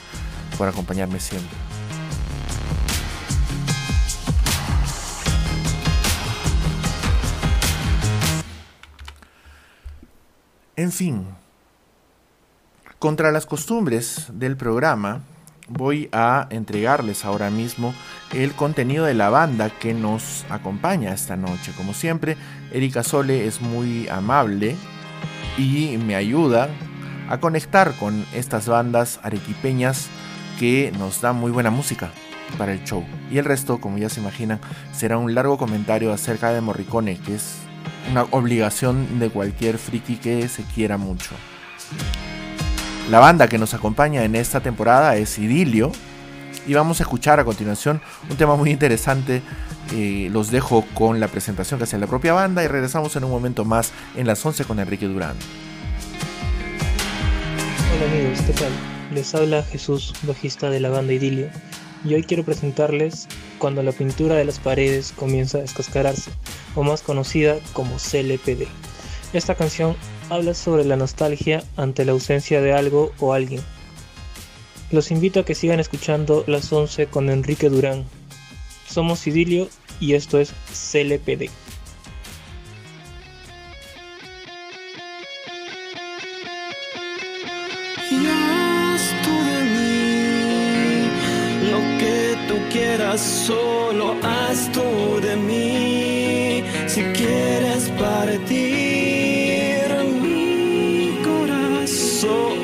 por 0.57 0.69
acompañarme 0.69 1.19
siempre. 1.19 1.74
En 10.85 10.93
fin, 10.93 11.25
contra 12.99 13.33
las 13.33 13.47
costumbres 13.47 14.27
del 14.35 14.59
programa, 14.59 15.23
voy 15.67 16.11
a 16.13 16.47
entregarles 16.51 17.25
ahora 17.25 17.49
mismo 17.49 17.95
el 18.35 18.53
contenido 18.53 19.07
de 19.07 19.15
la 19.15 19.31
banda 19.31 19.71
que 19.71 19.95
nos 19.95 20.45
acompaña 20.51 21.15
esta 21.15 21.39
noche. 21.39 21.73
Como 21.75 21.95
siempre, 21.95 22.37
Erika 22.71 23.03
Sole 23.03 23.47
es 23.47 23.63
muy 23.63 24.07
amable 24.09 24.77
y 25.57 25.97
me 26.05 26.17
ayuda 26.17 26.69
a 27.31 27.41
conectar 27.41 27.95
con 27.97 28.27
estas 28.35 28.69
bandas 28.69 29.21
arequipeñas 29.23 30.09
que 30.61 30.93
nos 30.99 31.23
dan 31.23 31.37
muy 31.37 31.51
buena 31.51 31.71
música 31.71 32.11
para 32.59 32.75
el 32.75 32.85
show. 32.85 33.07
Y 33.31 33.39
el 33.39 33.47
resto, 33.47 33.81
como 33.81 33.97
ya 33.97 34.11
se 34.11 34.21
imaginan, 34.21 34.61
será 34.93 35.17
un 35.17 35.35
largo 35.35 35.57
comentario 35.57 36.13
acerca 36.13 36.53
de 36.53 36.61
Morricone, 36.61 37.17
que 37.21 37.37
es 37.37 37.64
una 38.11 38.25
obligación 38.31 39.19
de 39.19 39.31
cualquier 39.31 39.79
friki 39.79 40.17
que 40.17 40.49
se 40.49 40.63
quiera 40.63 40.97
mucho. 40.97 41.31
La 43.11 43.19
banda 43.19 43.49
que 43.49 43.59
nos 43.59 43.75
acompaña 43.75 44.25
en 44.25 44.35
esta 44.35 44.61
temporada 44.61 45.17
es 45.17 45.39
Idilio 45.39 45.93
y 46.67 46.75
vamos 46.75 47.01
a 47.01 47.03
escuchar 47.03 47.39
a 47.41 47.45
continuación 47.45 48.01
un 48.31 48.37
tema 48.37 48.57
muy 48.57 48.71
interesante. 48.71 49.43
Eh, 49.93 50.31
los 50.33 50.51
dejo 50.51 50.87
con 50.95 51.21
la 51.21 51.29
presentación 51.29 51.79
que 51.79 51.85
hace 51.85 51.99
la 51.99 52.07
propia 52.07 52.33
banda 52.33 52.65
y 52.65 52.69
regresamos 52.69 53.15
en 53.17 53.25
un 53.25 53.31
momento 53.31 53.67
más 53.67 53.93
en 54.17 54.27
las 54.27 54.45
11 54.45 54.65
con 54.65 54.79
Enrique 54.79 55.07
Durán. 55.07 55.37
Hola 57.95 58.11
amigos, 58.11 58.41
¿qué 58.47 58.53
tal? 58.55 58.73
Les 59.13 59.35
habla 59.35 59.63
Jesús, 59.63 60.15
bajista 60.23 60.71
de 60.71 60.81
la 60.81 60.89
banda 60.89 61.13
Idilio, 61.13 61.49
y 62.05 62.15
hoy 62.15 62.25
quiero 62.25 62.43
presentarles 62.43 63.29
Cuando 63.65 63.83
la 63.83 63.93
pintura 63.93 64.35
de 64.35 64.45
las 64.45 64.59
paredes 64.59 65.15
comienza 65.17 65.57
a 65.57 65.63
descascararse, 65.63 66.31
o 66.75 66.83
más 66.83 67.01
conocida 67.01 67.57
como 67.73 67.97
CLPD. 67.97 68.67
Esta 69.33 69.55
canción 69.55 69.97
habla 70.29 70.53
sobre 70.53 70.85
la 70.85 70.97
nostalgia 70.97 71.65
ante 71.75 72.05
la 72.05 72.13
ausencia 72.13 72.61
de 72.61 72.75
algo 72.75 73.13
o 73.21 73.33
alguien. 73.33 73.63
Los 74.91 75.11
invito 75.11 75.41
a 75.41 75.47
que 75.47 75.55
sigan 75.55 75.81
escuchando 75.81 76.45
las 76.47 76.71
11 76.71 77.07
con 77.07 77.31
Enrique 77.31 77.71
Durán. 77.71 78.05
Somos 78.87 79.27
Idilio 79.27 79.71
y 79.99 80.13
esto 80.13 80.39
es 80.39 80.53
CLPD. 80.93 81.49
Solo 93.47 94.17
haz 94.23 94.71
tú 94.73 95.21
de 95.21 95.37
mí. 95.37 96.65
Si 96.87 97.03
quieres 97.19 97.91
partir 98.05 99.85
mi 100.23 101.19
corazón, 101.29 102.57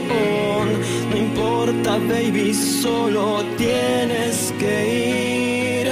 no 1.11 1.17
importa, 1.17 1.99
baby, 1.99 2.55
solo 2.55 3.45
tienes 3.59 4.55
que 4.59 4.75
ir 5.81 5.87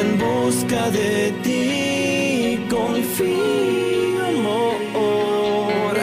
en 0.00 0.08
busca 0.18 0.90
de 0.90 1.32
ti. 1.44 2.64
Confío, 2.70 4.20
amor, 4.34 5.94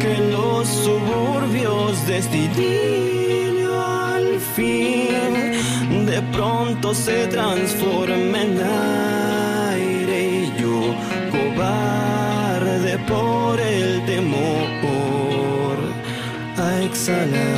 que 0.00 0.14
los 0.32 0.66
suburbios 0.68 2.06
de 2.06 2.18
se 6.94 7.26
transforma 7.26 8.42
en 8.42 8.60
aire 9.72 10.28
y 10.28 10.60
yo 10.60 10.94
cobarde 11.30 12.98
por 13.06 13.60
el 13.60 14.04
temor 14.06 15.78
a 16.56 16.82
exhalar. 16.82 17.57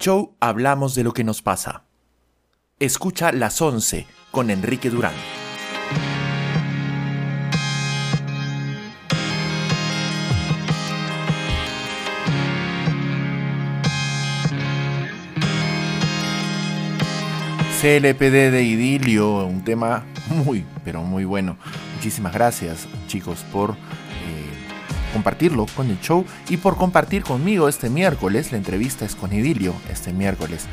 Show 0.00 0.34
hablamos 0.40 0.94
de 0.94 1.04
lo 1.04 1.12
que 1.12 1.24
nos 1.24 1.42
pasa. 1.42 1.84
Escucha 2.78 3.32
Las 3.32 3.60
11 3.60 4.06
con 4.30 4.48
Enrique 4.48 4.88
Durán. 4.88 5.12
CLPD 17.82 18.50
de 18.50 18.62
Idilio, 18.62 19.44
un 19.46 19.64
tema 19.64 20.04
muy, 20.28 20.64
pero 20.82 21.02
muy 21.02 21.26
bueno. 21.26 21.58
Muchísimas 21.96 22.32
gracias 22.32 22.88
chicos 23.06 23.44
por 23.52 23.76
compartirlo 25.12 25.66
con 25.74 25.90
el 25.90 26.00
show 26.00 26.24
y 26.48 26.56
por 26.56 26.76
compartir 26.76 27.22
conmigo 27.22 27.68
este 27.68 27.90
miércoles. 27.90 28.52
La 28.52 28.58
entrevista 28.58 29.04
es 29.04 29.14
con 29.14 29.32
Idilio 29.32 29.74
este 29.90 30.12
miércoles. 30.12 30.66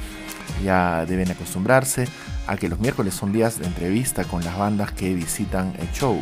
Ya 0.63 1.06
deben 1.06 1.30
acostumbrarse 1.32 2.08
a 2.47 2.58
que 2.58 2.69
los 2.69 2.80
miércoles 2.80 3.13
son 3.13 3.34
días 3.34 3.60
de 3.60 3.65
entrevista 3.65 4.23
con 4.23 4.43
las 4.43 4.58
bandas 4.58 4.91
que 4.91 5.13
visitan 5.13 5.73
el 5.80 5.91
show. 5.91 6.21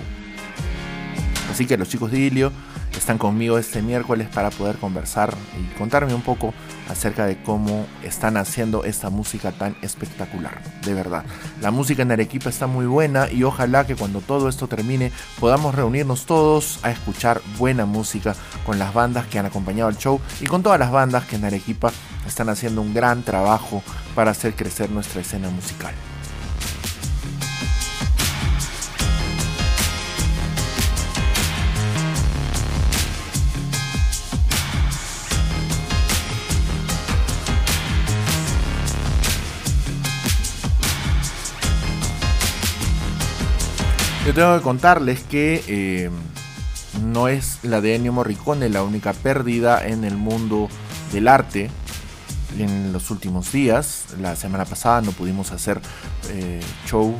Así 1.52 1.66
que 1.66 1.78
los 1.78 1.90
chicos 1.90 2.12
de 2.12 2.20
Idilio 2.20 2.52
están 2.98 3.18
conmigo 3.18 3.58
este 3.58 3.82
miércoles 3.82 4.28
para 4.34 4.50
poder 4.50 4.78
conversar 4.78 5.34
y 5.60 5.78
contarme 5.78 6.14
un 6.14 6.22
poco 6.22 6.54
acerca 6.90 7.26
de 7.26 7.42
cómo 7.42 7.86
están 8.04 8.38
haciendo 8.38 8.84
esta 8.84 9.10
música 9.10 9.52
tan 9.52 9.76
espectacular. 9.82 10.62
De 10.84 10.94
verdad, 10.94 11.24
la 11.62 11.72
música 11.72 12.02
en 12.02 12.12
Arequipa 12.12 12.50
está 12.50 12.68
muy 12.68 12.86
buena 12.86 13.32
y 13.32 13.44
ojalá 13.44 13.86
que 13.86 13.96
cuando 13.96 14.22
todo 14.22 14.50
esto 14.50 14.68
termine 14.68 15.12
podamos 15.40 15.76
reunirnos 15.76 16.26
todos 16.26 16.80
a 16.84 16.92
escuchar 16.92 17.42
buena 17.58 17.86
música 17.86 18.36
con 18.66 18.80
las 18.80 18.94
bandas 18.94 19.28
que 19.28 19.40
han 19.40 19.46
acompañado 19.46 19.90
el 19.90 19.98
show 19.98 20.20
y 20.42 20.46
con 20.46 20.64
todas 20.64 20.80
las 20.80 20.92
bandas 20.92 21.26
que 21.26 21.36
en 21.36 21.46
Arequipa 21.46 21.92
están 22.28 22.50
haciendo 22.50 22.82
un 22.82 22.94
gran 22.94 23.24
trabajo 23.24 23.84
para 24.14 24.32
hacer 24.32 24.56
crecer 24.56 24.90
nuestra 24.90 25.22
escena 25.22 25.50
musical. 25.50 25.94
Tengo 44.36 44.58
que 44.58 44.64
contarles 44.64 45.24
que 45.24 45.64
eh, 45.70 46.10
no 47.06 47.30
es 47.30 47.60
la 47.64 47.80
de 47.80 47.96
Ennio 47.96 48.12
Morricone 48.12 48.68
la 48.68 48.84
única 48.84 49.14
pérdida 49.14 49.88
en 49.88 50.04
el 50.04 50.18
mundo 50.18 50.68
del 51.14 51.30
arte 51.30 51.72
en 52.60 52.92
los 52.92 53.12
últimos 53.12 53.54
días. 53.54 54.08
La 54.20 54.36
semana 54.36 54.66
pasada 54.66 55.00
no 55.02 55.12
pudimos 55.14 55.54
hacer 55.54 55.80
eh, 56.32 56.60
show. 56.86 57.16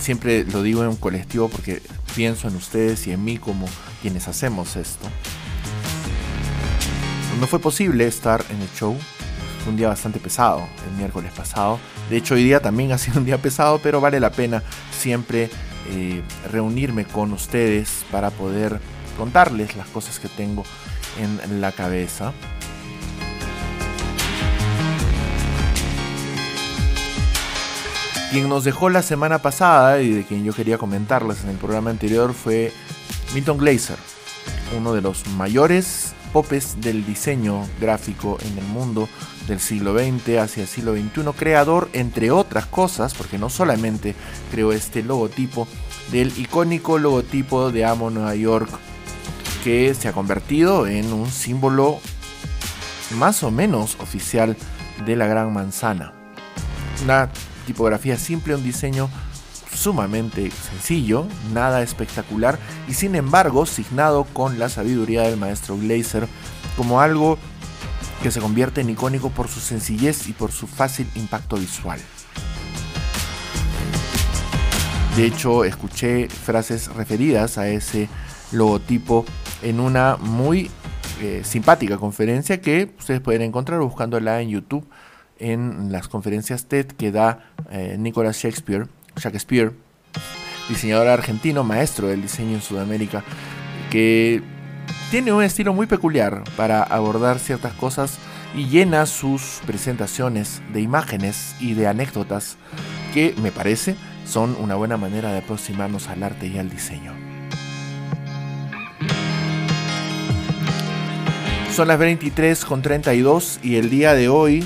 Siempre 0.00 0.44
lo 0.44 0.64
digo 0.64 0.82
en 0.82 0.88
un 0.88 0.96
colectivo 0.96 1.48
porque 1.48 1.80
pienso 2.16 2.48
en 2.48 2.56
ustedes 2.56 3.06
y 3.06 3.12
en 3.12 3.24
mí 3.24 3.38
como 3.38 3.68
quienes 4.02 4.26
hacemos 4.26 4.74
esto. 4.74 5.06
No 7.38 7.46
fue 7.46 7.60
posible 7.60 8.08
estar 8.08 8.44
en 8.50 8.60
el 8.60 8.68
show. 8.76 8.96
Fue 9.62 9.70
un 9.70 9.76
día 9.76 9.88
bastante 9.88 10.18
pesado 10.18 10.66
el 10.90 10.96
miércoles 10.96 11.30
pasado. 11.32 11.78
De 12.10 12.16
hecho, 12.16 12.34
hoy 12.34 12.42
día 12.42 12.58
también 12.58 12.90
ha 12.90 12.98
sido 12.98 13.20
un 13.20 13.24
día 13.24 13.38
pesado, 13.38 13.78
pero 13.80 14.00
vale 14.00 14.18
la 14.18 14.32
pena 14.32 14.64
siempre 14.90 15.48
eh, 15.90 16.22
reunirme 16.50 17.04
con 17.04 17.32
ustedes 17.32 18.04
para 18.10 18.30
poder 18.30 18.80
contarles 19.16 19.76
las 19.76 19.86
cosas 19.88 20.18
que 20.18 20.28
tengo 20.28 20.64
en 21.18 21.60
la 21.60 21.72
cabeza. 21.72 22.32
Quien 28.30 28.48
nos 28.48 28.64
dejó 28.64 28.90
la 28.90 29.02
semana 29.02 29.38
pasada 29.38 30.02
y 30.02 30.10
de 30.10 30.24
quien 30.24 30.44
yo 30.44 30.52
quería 30.52 30.78
comentarles 30.78 31.44
en 31.44 31.50
el 31.50 31.56
programa 31.56 31.90
anterior 31.90 32.34
fue 32.34 32.72
Milton 33.34 33.56
Glaser, 33.56 33.96
uno 34.76 34.92
de 34.92 35.00
los 35.00 35.26
mayores 35.28 36.12
popes 36.32 36.80
del 36.80 37.06
diseño 37.06 37.66
gráfico 37.80 38.36
en 38.42 38.58
el 38.58 38.64
mundo 38.64 39.08
del 39.46 39.60
siglo 39.60 39.96
XX 39.96 40.38
hacia 40.38 40.62
el 40.62 40.68
siglo 40.68 40.94
XXI, 40.94 41.32
creador, 41.36 41.88
entre 41.92 42.30
otras 42.30 42.66
cosas, 42.66 43.14
porque 43.14 43.38
no 43.38 43.48
solamente 43.48 44.14
creó 44.50 44.72
este 44.72 45.02
logotipo, 45.02 45.68
del 46.10 46.32
icónico 46.38 46.98
logotipo 46.98 47.70
de 47.70 47.84
Amo 47.84 48.10
Nueva 48.10 48.34
York, 48.34 48.68
que 49.64 49.94
se 49.94 50.08
ha 50.08 50.12
convertido 50.12 50.86
en 50.86 51.12
un 51.12 51.30
símbolo 51.30 51.98
más 53.18 53.42
o 53.42 53.50
menos 53.50 53.96
oficial 54.00 54.56
de 55.04 55.16
la 55.16 55.26
Gran 55.26 55.52
Manzana. 55.52 56.12
Una 57.04 57.28
tipografía 57.66 58.16
simple, 58.16 58.54
un 58.54 58.64
diseño 58.64 59.08
sumamente 59.76 60.50
sencillo, 60.50 61.26
nada 61.52 61.82
espectacular 61.82 62.58
y 62.88 62.94
sin 62.94 63.14
embargo 63.14 63.66
signado 63.66 64.24
con 64.24 64.58
la 64.58 64.68
sabiduría 64.68 65.22
del 65.22 65.36
maestro 65.36 65.76
Glazer 65.76 66.26
como 66.76 67.00
algo 67.00 67.38
que 68.22 68.30
se 68.30 68.40
convierte 68.40 68.80
en 68.80 68.90
icónico 68.90 69.30
por 69.30 69.48
su 69.48 69.60
sencillez 69.60 70.28
y 70.28 70.32
por 70.32 70.52
su 70.52 70.66
fácil 70.66 71.08
impacto 71.14 71.56
visual. 71.56 72.00
De 75.16 75.24
hecho, 75.24 75.64
escuché 75.64 76.28
frases 76.28 76.88
referidas 76.94 77.56
a 77.56 77.68
ese 77.68 78.08
logotipo 78.52 79.24
en 79.62 79.80
una 79.80 80.16
muy 80.20 80.70
eh, 81.22 81.40
simpática 81.44 81.96
conferencia 81.96 82.60
que 82.60 82.90
ustedes 82.98 83.20
pueden 83.20 83.42
encontrar 83.42 83.80
buscándola 83.80 84.42
en 84.42 84.50
YouTube 84.50 84.86
en 85.38 85.90
las 85.90 86.08
conferencias 86.08 86.66
TED 86.66 86.86
que 86.86 87.12
da 87.12 87.50
eh, 87.70 87.96
Nicholas 87.98 88.36
Shakespeare, 88.36 88.86
Shakespeare, 89.16 89.72
diseñador 90.68 91.08
argentino, 91.08 91.64
maestro 91.64 92.08
del 92.08 92.22
diseño 92.22 92.56
en 92.56 92.62
Sudamérica, 92.62 93.24
que 93.90 94.42
tiene 95.10 95.32
un 95.32 95.42
estilo 95.42 95.72
muy 95.72 95.86
peculiar 95.86 96.42
para 96.56 96.82
abordar 96.82 97.38
ciertas 97.38 97.72
cosas 97.74 98.18
y 98.54 98.66
llena 98.66 99.06
sus 99.06 99.60
presentaciones 99.64 100.62
de 100.72 100.80
imágenes 100.80 101.54
y 101.60 101.74
de 101.74 101.86
anécdotas 101.86 102.56
que 103.14 103.34
me 103.40 103.52
parece 103.52 103.96
son 104.24 104.56
una 104.60 104.74
buena 104.74 104.96
manera 104.96 105.30
de 105.30 105.38
aproximarnos 105.38 106.08
al 106.08 106.22
arte 106.22 106.48
y 106.48 106.58
al 106.58 106.70
diseño. 106.70 107.12
Son 111.72 111.88
las 111.88 111.98
23 111.98 112.64
con 112.64 112.82
32 112.82 113.60
y 113.62 113.76
el 113.76 113.90
día 113.90 114.14
de 114.14 114.28
hoy, 114.28 114.64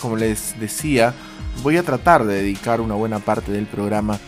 como 0.00 0.16
les 0.16 0.58
decía, 0.60 1.12
voy 1.62 1.76
a 1.76 1.82
tratar 1.82 2.24
de 2.24 2.36
dedicar 2.36 2.80
una 2.80 2.94
buena 2.94 3.18
parte 3.18 3.52
del 3.52 3.66
programa 3.66 4.18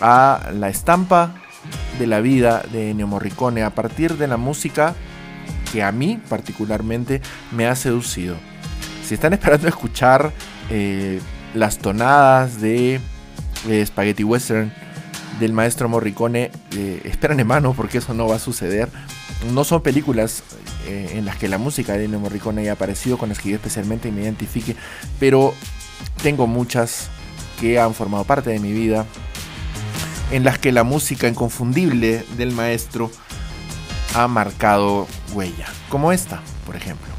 a 0.00 0.50
la 0.52 0.68
estampa 0.68 1.34
de 1.98 2.06
la 2.06 2.20
vida 2.20 2.64
de 2.72 2.90
Ennio 2.90 3.06
Morricone 3.06 3.62
a 3.62 3.74
partir 3.74 4.16
de 4.16 4.26
la 4.26 4.36
música 4.36 4.94
que 5.72 5.82
a 5.82 5.92
mí 5.92 6.20
particularmente 6.28 7.20
me 7.52 7.66
ha 7.66 7.74
seducido. 7.74 8.36
Si 9.04 9.14
están 9.14 9.32
esperando 9.32 9.68
escuchar 9.68 10.32
eh, 10.70 11.20
las 11.54 11.78
tonadas 11.78 12.60
de 12.60 13.00
eh, 13.68 13.86
Spaghetti 13.86 14.24
Western 14.24 14.72
del 15.40 15.52
maestro 15.52 15.88
Morricone, 15.88 16.50
eh, 16.72 17.00
esperan 17.04 17.40
en 17.40 17.46
mano 17.46 17.74
porque 17.74 17.98
eso 17.98 18.14
no 18.14 18.26
va 18.28 18.36
a 18.36 18.38
suceder. 18.38 18.88
No 19.52 19.64
son 19.64 19.82
películas 19.82 20.42
eh, 20.86 21.12
en 21.14 21.24
las 21.24 21.36
que 21.36 21.48
la 21.48 21.58
música 21.58 21.94
de 21.94 22.04
Ennio 22.04 22.20
Morricone 22.20 22.62
haya 22.62 22.72
aparecido, 22.72 23.18
con 23.18 23.28
las 23.28 23.38
que 23.38 23.50
yo 23.50 23.56
especialmente 23.56 24.10
me 24.12 24.22
identifique, 24.22 24.76
pero 25.18 25.52
tengo 26.22 26.46
muchas 26.46 27.08
que 27.60 27.78
han 27.78 27.94
formado 27.94 28.24
parte 28.24 28.50
de 28.50 28.60
mi 28.60 28.72
vida, 28.72 29.04
en 30.30 30.44
las 30.44 30.58
que 30.58 30.72
la 30.72 30.84
música 30.84 31.28
inconfundible 31.28 32.24
del 32.36 32.52
maestro 32.52 33.10
ha 34.14 34.28
marcado 34.28 35.06
huella, 35.32 35.66
como 35.88 36.12
esta, 36.12 36.40
por 36.64 36.76
ejemplo. 36.76 37.15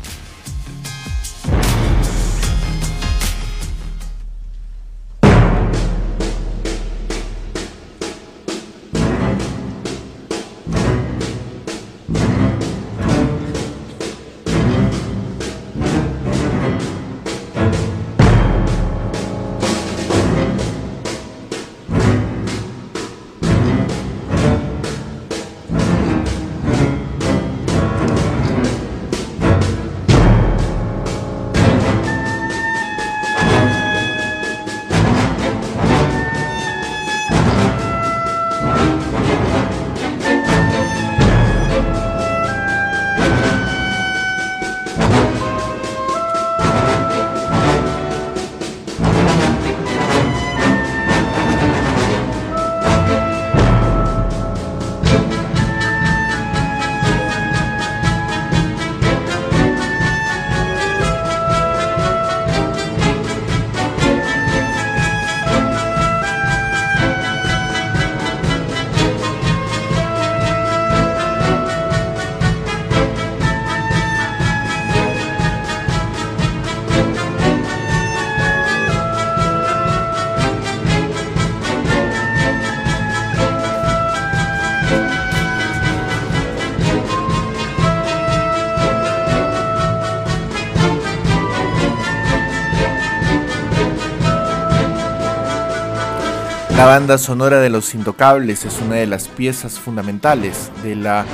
La 96.77 96.85
banda 96.85 97.17
sonora 97.17 97.59
de 97.59 97.71
Los 97.71 97.95
Intocables 97.95 98.63
es 98.63 98.79
una 98.83 98.97
de 98.97 99.07
las 99.07 99.27
piezas 99.27 99.79
fundamentales 99.79 100.69
de 100.83 100.95
la 100.95 101.25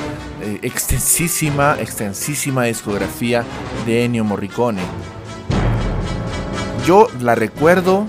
eh, 0.41 0.59
extensísima, 0.61 1.75
extensísima 1.81 2.63
discografía 2.63 3.43
de 3.85 4.05
Ennio 4.05 4.23
Morricone. 4.23 4.79
Yo 6.87 7.09
la 7.19 7.35
recuerdo 7.35 8.07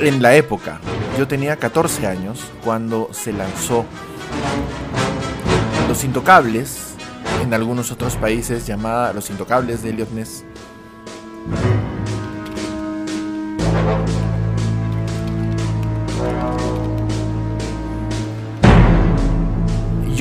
en 0.00 0.22
la 0.22 0.34
época. 0.34 0.80
Yo 1.18 1.28
tenía 1.28 1.56
14 1.56 2.06
años 2.06 2.40
cuando 2.64 3.10
se 3.12 3.34
lanzó 3.34 3.84
Los 5.88 6.04
Intocables, 6.04 6.94
en 7.42 7.52
algunos 7.52 7.90
otros 7.90 8.16
países 8.16 8.66
llamada 8.66 9.12
Los 9.12 9.28
Intocables 9.28 9.82
de 9.82 9.90
Elliot 9.90 10.10
Ness. 10.12 10.46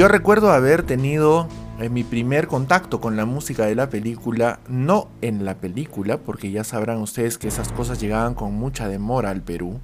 Yo 0.01 0.07
recuerdo 0.07 0.51
haber 0.51 0.81
tenido 0.81 1.47
eh, 1.79 1.87
mi 1.87 2.03
primer 2.03 2.47
contacto 2.47 2.99
con 2.99 3.15
la 3.15 3.25
música 3.25 3.67
de 3.67 3.75
la 3.75 3.91
película, 3.91 4.59
no 4.67 5.09
en 5.21 5.45
la 5.45 5.59
película, 5.59 6.17
porque 6.17 6.49
ya 6.49 6.63
sabrán 6.63 6.97
ustedes 7.01 7.37
que 7.37 7.47
esas 7.47 7.71
cosas 7.71 8.01
llegaban 8.01 8.33
con 8.33 8.51
mucha 8.51 8.87
demora 8.87 9.29
al 9.29 9.43
Perú, 9.43 9.79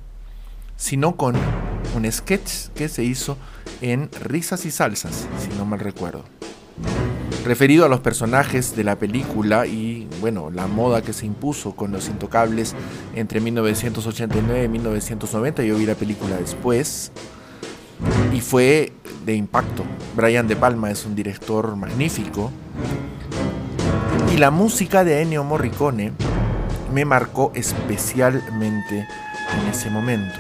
sino 0.76 1.18
con 1.18 1.36
un 1.96 2.12
sketch 2.12 2.70
que 2.70 2.90
se 2.90 3.04
hizo 3.04 3.38
en 3.82 4.10
Risas 4.24 4.66
y 4.66 4.72
Salsas, 4.72 5.28
si 5.38 5.56
no 5.56 5.66
mal 5.66 5.82
recuerdo. 5.82 6.24
Referido 7.46 7.86
a 7.86 7.88
los 7.88 8.00
personajes 8.00 8.76
de 8.76 8.84
la 8.84 8.96
película 8.96 9.68
y, 9.68 10.08
bueno, 10.20 10.50
la 10.50 10.66
moda 10.66 11.04
que 11.04 11.14
se 11.14 11.28
impuso 11.28 11.76
con 11.76 11.92
los 11.92 12.10
intocables 12.10 12.74
entre 13.14 13.40
1989 13.40 14.64
y 14.64 14.68
1990, 14.68 15.62
yo 15.62 15.76
vi 15.76 15.86
la 15.86 15.94
película 15.94 16.38
después 16.38 17.12
y 18.34 18.42
fue 18.42 18.94
de 19.26 19.36
impacto. 19.36 19.84
Brian 20.16 20.48
De 20.48 20.56
Palma 20.56 20.92
es 20.92 21.06
un 21.06 21.16
director 21.16 21.76
magnífico. 21.76 22.52
Y 24.34 24.38
la 24.38 24.52
música 24.52 25.04
de 25.04 25.22
Ennio 25.22 25.44
Morricone 25.44 26.14
me 26.94 27.06
marcó 27.06 27.52
especialmente 27.56 29.00
en 29.00 29.70
ese 29.70 29.90
momento. 29.90 30.36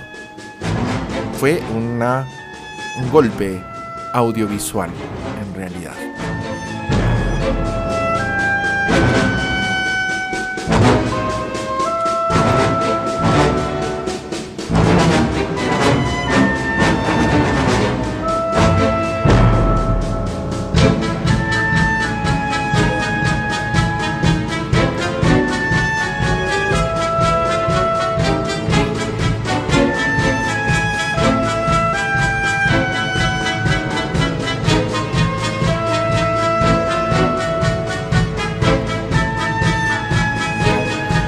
Fue 1.39 1.61
un 1.75 1.99
golpe 3.11 3.61
audiovisual, 4.13 4.89
en 5.41 5.55
realidad. 5.55 6.06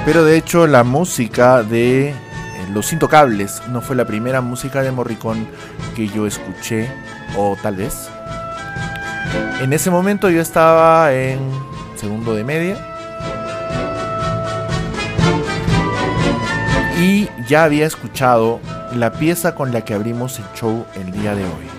Pero 0.09 0.23
de 0.23 0.37
hecho 0.37 0.65
la 0.65 0.83
música 0.83 1.61
de 1.61 2.09
eh, 2.09 2.15
Los 2.73 2.91
Intocables 2.93 3.61
no 3.69 3.79
fue 3.79 3.95
la 3.95 4.05
primera 4.05 4.41
música 4.41 4.81
de 4.81 4.91
Morricone 4.91 5.45
que 5.95 6.07
yo 6.07 6.25
escuché, 6.25 6.89
o 7.37 7.55
tal 7.61 7.75
vez. 7.75 8.09
En 9.61 9.71
ese 9.71 9.91
momento 9.91 10.31
yo 10.31 10.41
estaba 10.41 11.13
en 11.13 11.37
segundo 11.95 12.33
de 12.33 12.43
media. 12.43 12.75
Y 16.99 17.29
ya 17.47 17.65
había 17.65 17.85
escuchado 17.85 18.59
la 18.95 19.11
pieza 19.11 19.53
con 19.53 19.71
la 19.71 19.81
que 19.81 19.93
abrimos 19.93 20.39
el 20.39 20.45
show 20.55 20.87
el 20.95 21.11
día 21.11 21.35
de 21.35 21.43
hoy. 21.43 21.78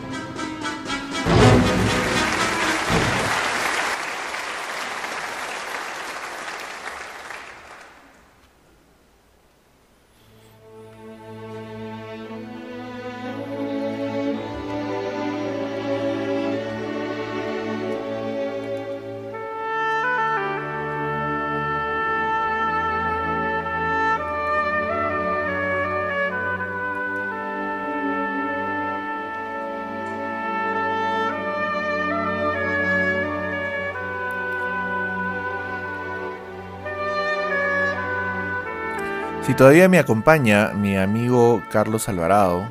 Si 39.50 39.56
todavía 39.56 39.88
me 39.88 39.98
acompaña 39.98 40.68
mi 40.74 40.96
amigo 40.96 41.60
Carlos 41.72 42.08
Alvarado, 42.08 42.68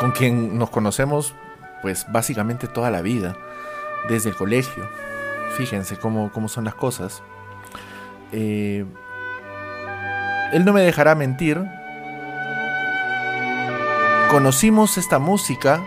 con 0.00 0.12
quien 0.12 0.56
nos 0.56 0.70
conocemos 0.70 1.34
pues 1.82 2.06
básicamente 2.10 2.68
toda 2.68 2.90
la 2.90 3.02
vida, 3.02 3.36
desde 4.08 4.30
el 4.30 4.34
colegio. 4.34 4.88
Fíjense 5.58 5.98
cómo, 5.98 6.32
cómo 6.32 6.48
son 6.48 6.64
las 6.64 6.74
cosas. 6.74 7.22
Eh, 8.32 8.86
él 10.54 10.64
no 10.64 10.72
me 10.72 10.80
dejará 10.80 11.14
mentir. 11.14 11.62
Conocimos 14.30 14.96
esta 14.96 15.18
música 15.18 15.84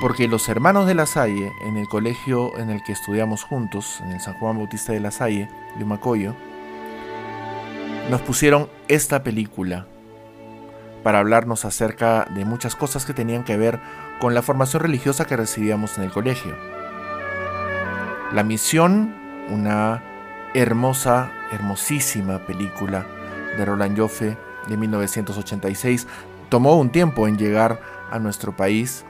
porque 0.00 0.28
los 0.28 0.48
hermanos 0.48 0.86
de 0.86 0.94
La 0.94 1.06
Salle, 1.06 1.50
en 1.62 1.76
el 1.76 1.88
colegio 1.88 2.56
en 2.56 2.70
el 2.70 2.84
que 2.84 2.92
estudiamos 2.92 3.42
juntos, 3.42 4.00
en 4.04 4.12
el 4.12 4.20
San 4.20 4.34
Juan 4.34 4.58
Bautista 4.58 4.92
de 4.92 5.00
La 5.00 5.10
Salle, 5.10 5.48
de 5.76 5.82
Humacoyo, 5.82 6.36
nos 8.10 8.20
pusieron 8.22 8.68
esta 8.88 9.22
película 9.22 9.86
para 11.02 11.18
hablarnos 11.18 11.64
acerca 11.64 12.26
de 12.34 12.44
muchas 12.44 12.76
cosas 12.76 13.04
que 13.04 13.14
tenían 13.14 13.44
que 13.44 13.56
ver 13.56 13.80
con 14.20 14.34
la 14.34 14.42
formación 14.42 14.82
religiosa 14.82 15.24
que 15.24 15.36
recibíamos 15.36 15.98
en 15.98 16.04
el 16.04 16.12
colegio. 16.12 16.56
La 18.32 18.44
Misión, 18.44 19.14
una 19.50 20.02
hermosa, 20.54 21.32
hermosísima 21.50 22.38
película 22.46 23.06
de 23.56 23.64
Roland 23.64 23.98
Joffe 23.98 24.36
de 24.68 24.76
1986, 24.76 26.06
tomó 26.48 26.78
un 26.78 26.90
tiempo 26.90 27.26
en 27.26 27.36
llegar 27.36 27.80
a 28.10 28.18
nuestro 28.18 28.56
país 28.56 29.04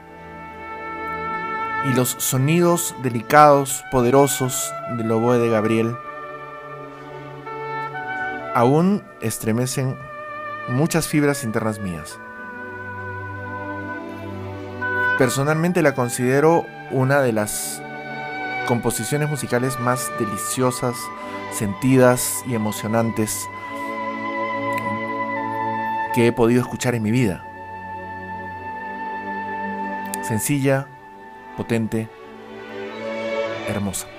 y 1.85 1.93
los 1.95 2.15
sonidos 2.17 2.95
delicados, 3.03 3.83
poderosos 3.91 4.73
del 4.97 5.11
oboe 5.11 5.37
de 5.37 5.49
Gabriel 5.49 5.95
aún 8.53 9.03
estremecen 9.21 9.97
muchas 10.69 11.07
fibras 11.07 11.43
internas 11.43 11.79
mías. 11.79 12.17
Personalmente 15.17 15.81
la 15.81 15.93
considero 15.93 16.65
una 16.91 17.21
de 17.21 17.33
las 17.33 17.81
composiciones 18.67 19.29
musicales 19.29 19.79
más 19.79 20.11
deliciosas, 20.19 20.95
sentidas 21.51 22.43
y 22.47 22.55
emocionantes 22.55 23.47
que 26.13 26.27
he 26.27 26.31
podido 26.31 26.61
escuchar 26.61 26.95
en 26.95 27.03
mi 27.03 27.11
vida. 27.11 27.43
Sencilla, 30.23 30.87
potente, 31.57 32.07
hermosa. 33.67 34.12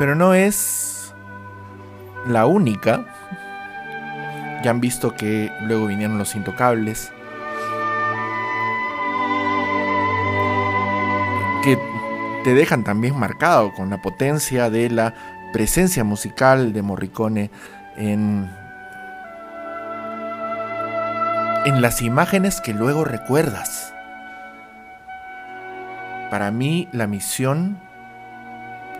Pero 0.00 0.14
no 0.14 0.32
es 0.32 1.12
la 2.26 2.46
única. 2.46 3.04
Ya 4.64 4.70
han 4.70 4.80
visto 4.80 5.14
que 5.14 5.52
luego 5.60 5.88
vinieron 5.88 6.16
los 6.16 6.34
intocables. 6.34 7.12
Que 11.62 11.78
te 12.44 12.54
dejan 12.54 12.82
también 12.82 13.14
marcado 13.18 13.74
con 13.74 13.90
la 13.90 14.00
potencia 14.00 14.70
de 14.70 14.88
la 14.88 15.12
presencia 15.52 16.02
musical 16.02 16.72
de 16.72 16.80
Morricone 16.80 17.50
en, 17.98 18.50
en 21.66 21.82
las 21.82 22.00
imágenes 22.00 22.62
que 22.62 22.72
luego 22.72 23.04
recuerdas. 23.04 23.92
Para 26.30 26.50
mí 26.50 26.88
la 26.90 27.06
misión 27.06 27.89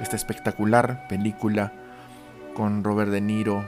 esta 0.01 0.17
espectacular 0.17 1.07
película 1.09 1.73
con 2.55 2.83
Robert 2.83 3.11
De 3.11 3.21
Niro 3.21 3.65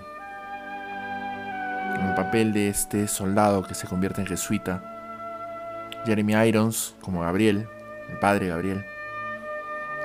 en 1.95 2.07
el 2.09 2.15
papel 2.15 2.53
de 2.53 2.69
este 2.69 3.07
soldado 3.07 3.63
que 3.63 3.75
se 3.75 3.87
convierte 3.87 4.23
en 4.23 4.27
jesuita, 4.27 4.83
Jeremy 6.07 6.35
Irons 6.49 6.95
como 7.01 7.21
Gabriel, 7.21 7.69
el 8.11 8.19
padre 8.19 8.49
Gabriel, 8.49 8.85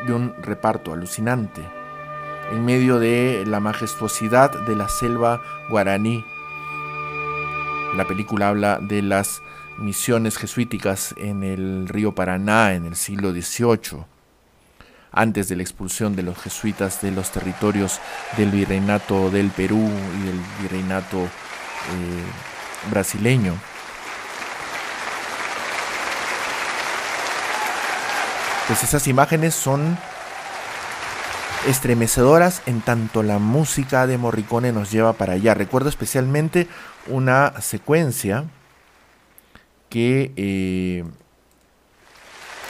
y 0.07 0.11
un 0.11 0.33
reparto 0.41 0.93
alucinante 0.93 1.61
en 2.51 2.63
medio 2.63 2.99
de 2.99 3.43
la 3.47 3.59
majestuosidad 3.59 4.51
de 4.67 4.75
la 4.75 4.89
selva 4.89 5.41
guaraní. 5.69 6.23
La 7.95 8.05
película 8.05 8.49
habla 8.49 8.79
de 8.81 9.01
las 9.01 9.41
misiones 9.79 10.37
jesuíticas 10.37 11.15
en 11.17 11.43
el 11.43 11.87
río 11.87 12.13
Paraná 12.13 12.73
en 12.73 12.85
el 12.85 12.95
siglo 12.95 13.31
XVIII 13.31 14.16
antes 15.17 15.49
de 15.49 15.55
la 15.55 15.63
expulsión 15.63 16.15
de 16.15 16.23
los 16.23 16.37
jesuitas 16.37 17.01
de 17.01 17.11
los 17.11 17.31
territorios 17.31 17.99
del 18.37 18.51
virreinato 18.51 19.29
del 19.31 19.49
Perú 19.49 19.89
y 20.19 20.25
del 20.25 20.39
virreinato 20.61 21.17
eh, 21.23 22.89
brasileño. 22.91 23.53
Pues 28.67 28.83
esas 28.83 29.07
imágenes 29.07 29.55
son 29.55 29.97
estremecedoras 31.67 32.61
en 32.65 32.81
tanto 32.81 33.23
la 33.23 33.39
música 33.39 34.07
de 34.07 34.17
Morricone 34.17 34.71
nos 34.71 34.91
lleva 34.91 35.13
para 35.13 35.33
allá. 35.33 35.53
Recuerdo 35.53 35.89
especialmente 35.89 36.67
una 37.07 37.59
secuencia 37.61 38.45
que 39.89 40.31
eh, 40.35 41.03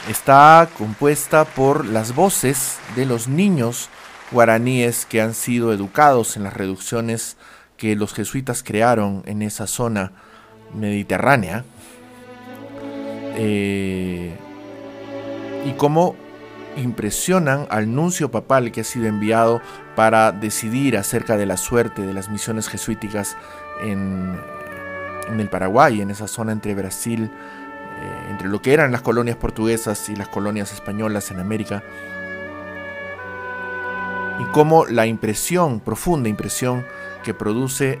está 0.08 0.68
compuesta 0.76 1.44
por 1.44 1.84
las 1.84 2.14
voces 2.14 2.78
de 2.96 3.06
los 3.06 3.28
niños 3.28 3.88
guaraníes 4.30 5.06
que 5.06 5.20
han 5.20 5.34
sido 5.34 5.72
educados 5.72 6.36
en 6.36 6.44
las 6.44 6.54
reducciones 6.54 7.36
que 7.76 7.96
los 7.96 8.12
jesuitas 8.12 8.62
crearon 8.62 9.22
en 9.26 9.42
esa 9.42 9.66
zona 9.66 10.12
mediterránea. 10.74 11.64
Eh, 13.36 14.36
y 15.64 15.72
cómo 15.72 16.16
impresionan 16.76 17.66
al 17.70 17.92
nuncio 17.92 18.30
papal 18.30 18.72
que 18.72 18.82
ha 18.82 18.84
sido 18.84 19.06
enviado 19.06 19.60
para 19.96 20.32
decidir 20.32 20.96
acerca 20.96 21.36
de 21.36 21.46
la 21.46 21.56
suerte 21.56 22.02
de 22.02 22.12
las 22.12 22.28
misiones 22.28 22.68
jesuíticas 22.68 23.36
en, 23.82 24.38
en 25.28 25.40
el 25.40 25.48
Paraguay, 25.48 26.00
en 26.00 26.10
esa 26.10 26.28
zona 26.28 26.52
entre 26.52 26.74
Brasil, 26.74 27.30
eh, 28.00 28.26
entre 28.30 28.48
lo 28.48 28.62
que 28.62 28.72
eran 28.72 28.92
las 28.92 29.02
colonias 29.02 29.36
portuguesas 29.36 30.08
y 30.08 30.16
las 30.16 30.28
colonias 30.28 30.72
españolas 30.72 31.30
en 31.30 31.40
América. 31.40 31.82
Y 34.38 34.44
cómo 34.52 34.86
la 34.86 35.06
impresión, 35.06 35.80
profunda 35.80 36.28
impresión 36.28 36.86
que 37.24 37.34
produce 37.34 37.98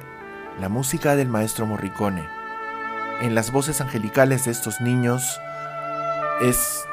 la 0.60 0.68
música 0.68 1.16
del 1.16 1.28
maestro 1.28 1.66
Morricone 1.66 2.38
en 3.20 3.34
las 3.34 3.50
voces 3.50 3.80
angelicales 3.80 4.44
de 4.44 4.52
estos 4.52 4.80
niños 4.80 5.40
es 6.40 6.84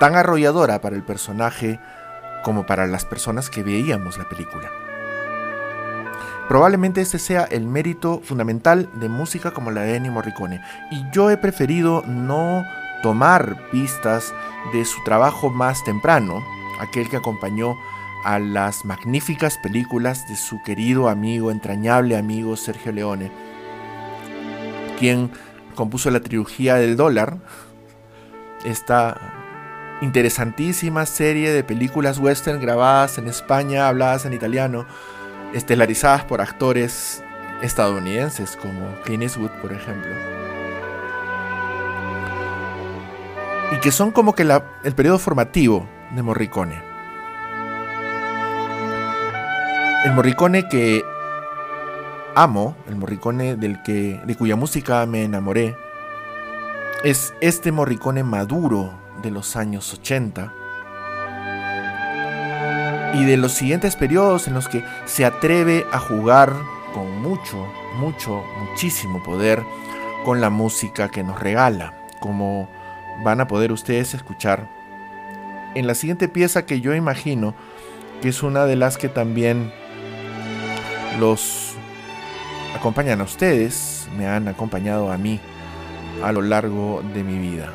tan 0.00 0.16
arrolladora 0.16 0.80
para 0.80 0.96
el 0.96 1.02
personaje 1.02 1.78
como 2.42 2.66
para 2.66 2.86
las 2.86 3.04
personas 3.04 3.48
que 3.48 3.62
veíamos 3.62 4.18
la 4.18 4.28
película. 4.28 4.81
Probablemente 6.48 7.00
este 7.00 7.18
sea 7.18 7.44
el 7.44 7.66
mérito 7.66 8.20
fundamental 8.22 8.90
de 8.94 9.08
música 9.08 9.52
como 9.52 9.70
la 9.70 9.82
de 9.82 9.96
Ennio 9.96 10.12
Morricone, 10.12 10.60
y 10.90 11.02
yo 11.12 11.30
he 11.30 11.36
preferido 11.36 12.02
no 12.06 12.64
tomar 13.02 13.70
pistas 13.70 14.34
de 14.72 14.84
su 14.84 15.02
trabajo 15.04 15.50
más 15.50 15.82
temprano, 15.84 16.44
aquel 16.80 17.08
que 17.08 17.16
acompañó 17.16 17.76
a 18.24 18.38
las 18.38 18.84
magníficas 18.84 19.58
películas 19.58 20.28
de 20.28 20.36
su 20.36 20.62
querido 20.62 21.08
amigo, 21.08 21.50
entrañable 21.50 22.16
amigo 22.16 22.56
Sergio 22.56 22.92
Leone, 22.92 23.32
quien 24.98 25.30
compuso 25.74 26.10
la 26.10 26.20
trilogía 26.20 26.76
del 26.76 26.96
dólar, 26.96 27.38
esta 28.64 29.18
interesantísima 30.02 31.06
serie 31.06 31.50
de 31.52 31.64
películas 31.64 32.18
western 32.18 32.60
grabadas 32.60 33.18
en 33.18 33.28
España, 33.28 33.88
habladas 33.88 34.24
en 34.24 34.34
italiano, 34.34 34.86
estelarizadas 35.54 36.24
por 36.24 36.40
actores 36.40 37.22
estadounidenses 37.62 38.56
como 38.56 39.00
Clint 39.02 39.22
Eastwood, 39.22 39.50
por 39.60 39.72
ejemplo. 39.72 40.10
Y 43.72 43.76
que 43.80 43.90
son 43.90 44.10
como 44.10 44.34
que 44.34 44.42
el 44.42 44.94
periodo 44.94 45.18
formativo 45.18 45.86
de 46.14 46.22
Morricone. 46.22 46.82
El 50.04 50.12
Morricone 50.12 50.68
que 50.68 51.02
amo, 52.34 52.76
el 52.88 52.96
Morricone 52.96 53.56
del 53.56 53.82
que, 53.82 54.20
de 54.24 54.36
cuya 54.36 54.56
música 54.56 55.06
me 55.06 55.24
enamoré, 55.24 55.76
es 57.04 57.34
este 57.40 57.72
Morricone 57.72 58.24
maduro 58.24 58.92
de 59.22 59.30
los 59.30 59.56
años 59.56 59.92
80 59.94 60.52
y 63.14 63.24
de 63.24 63.36
los 63.36 63.52
siguientes 63.52 63.96
periodos 63.96 64.48
en 64.48 64.54
los 64.54 64.68
que 64.68 64.84
se 65.06 65.24
atreve 65.24 65.84
a 65.92 65.98
jugar 65.98 66.52
con 66.94 67.20
mucho, 67.20 67.66
mucho, 67.96 68.44
muchísimo 68.58 69.22
poder 69.22 69.62
con 70.24 70.40
la 70.40 70.50
música 70.50 71.08
que 71.08 71.22
nos 71.22 71.40
regala, 71.40 71.94
como 72.20 72.68
van 73.24 73.40
a 73.40 73.46
poder 73.46 73.72
ustedes 73.72 74.14
escuchar 74.14 74.68
en 75.74 75.86
la 75.86 75.94
siguiente 75.94 76.28
pieza 76.28 76.66
que 76.66 76.80
yo 76.80 76.94
imagino 76.94 77.54
que 78.20 78.28
es 78.28 78.42
una 78.42 78.66
de 78.66 78.76
las 78.76 78.98
que 78.98 79.08
también 79.08 79.72
los 81.18 81.74
acompañan 82.76 83.20
a 83.20 83.24
ustedes, 83.24 84.08
me 84.16 84.26
han 84.26 84.48
acompañado 84.48 85.10
a 85.10 85.18
mí 85.18 85.40
a 86.22 86.32
lo 86.32 86.42
largo 86.42 87.02
de 87.14 87.24
mi 87.24 87.38
vida. 87.38 87.72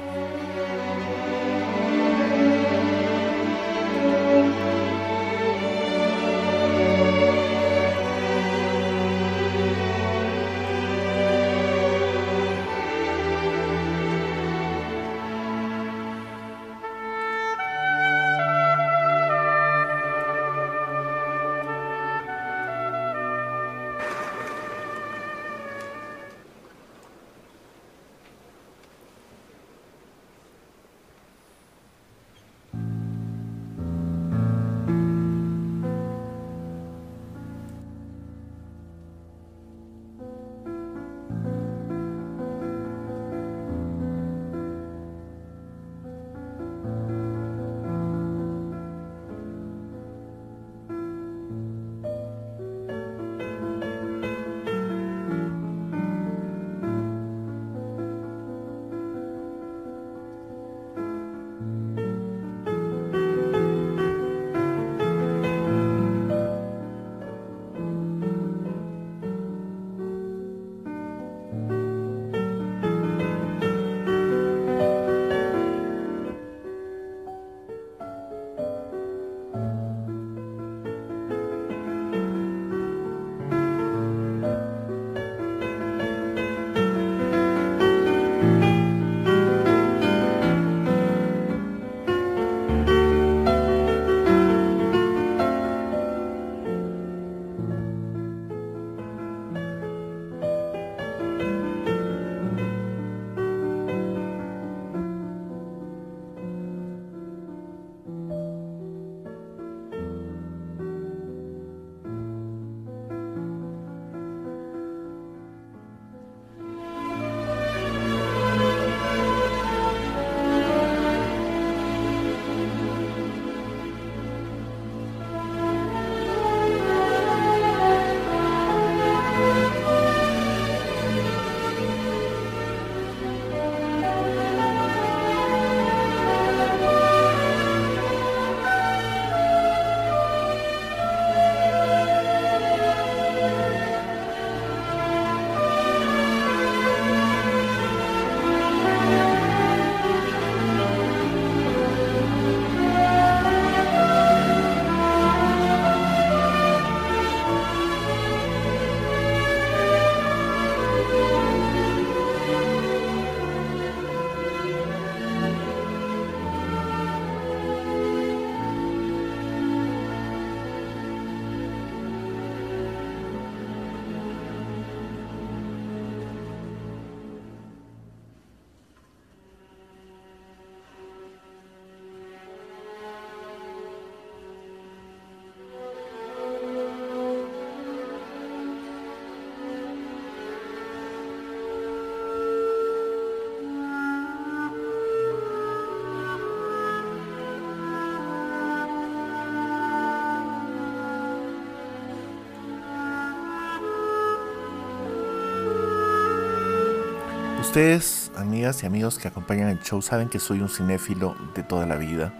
Ustedes, 207.77 208.31
amigas 208.35 208.81
y 208.81 208.87
amigos 208.87 209.19
que 209.19 209.27
acompañan 209.27 209.69
el 209.69 209.79
show, 209.81 210.01
saben 210.01 210.29
que 210.29 210.39
soy 210.39 210.61
un 210.61 210.67
cinéfilo 210.67 211.35
de 211.53 211.61
toda 211.61 211.85
la 211.85 211.95
vida. 211.95 212.33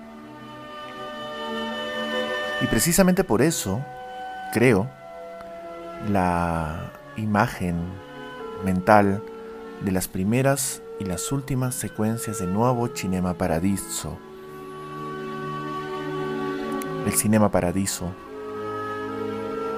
Y 2.60 2.66
precisamente 2.66 3.24
por 3.24 3.44
eso 3.44 3.86
creo 4.52 4.90
la 6.10 6.92
imagen 7.18 7.76
mental 8.66 9.22
de 9.86 9.92
las 9.92 10.08
primeras 10.08 10.82
y 11.00 11.06
las 11.06 11.32
últimas 11.32 11.76
secuencias 11.76 12.40
de 12.40 12.48
Nuevo 12.48 12.90
Cinema 12.96 13.36
Paradiso. 13.36 14.18
El 17.06 17.14
Cinema 17.14 17.52
Paradiso, 17.52 18.10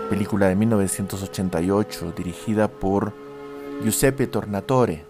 película 0.09 0.47
de 0.47 0.55
1988 0.55 2.13
dirigida 2.15 2.69
por 2.69 3.11
Giuseppe 3.83 4.25
Tornatore. 4.25 5.08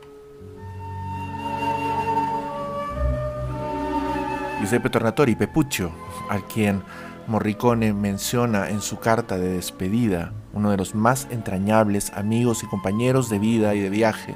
Giuseppe 4.60 4.89
Tornatore 4.89 5.32
y 5.32 5.36
Pepuccio, 5.36 5.89
al 6.30 6.43
quien 6.43 6.84
Morricone 7.28 7.93
menciona 7.93 8.70
en 8.70 8.82
su 8.82 8.99
carta 8.99 9.38
de 9.38 9.47
despedida, 9.49 10.34
uno 10.51 10.70
de 10.70 10.78
los 10.78 10.95
más 10.95 11.28
entrañables 11.32 12.12
amigos 12.14 12.64
y 12.64 12.68
compañeros 12.68 13.30
de 13.30 13.39
vida 13.39 13.74
y 13.74 13.80
de 13.80 13.89
viaje 13.89 14.36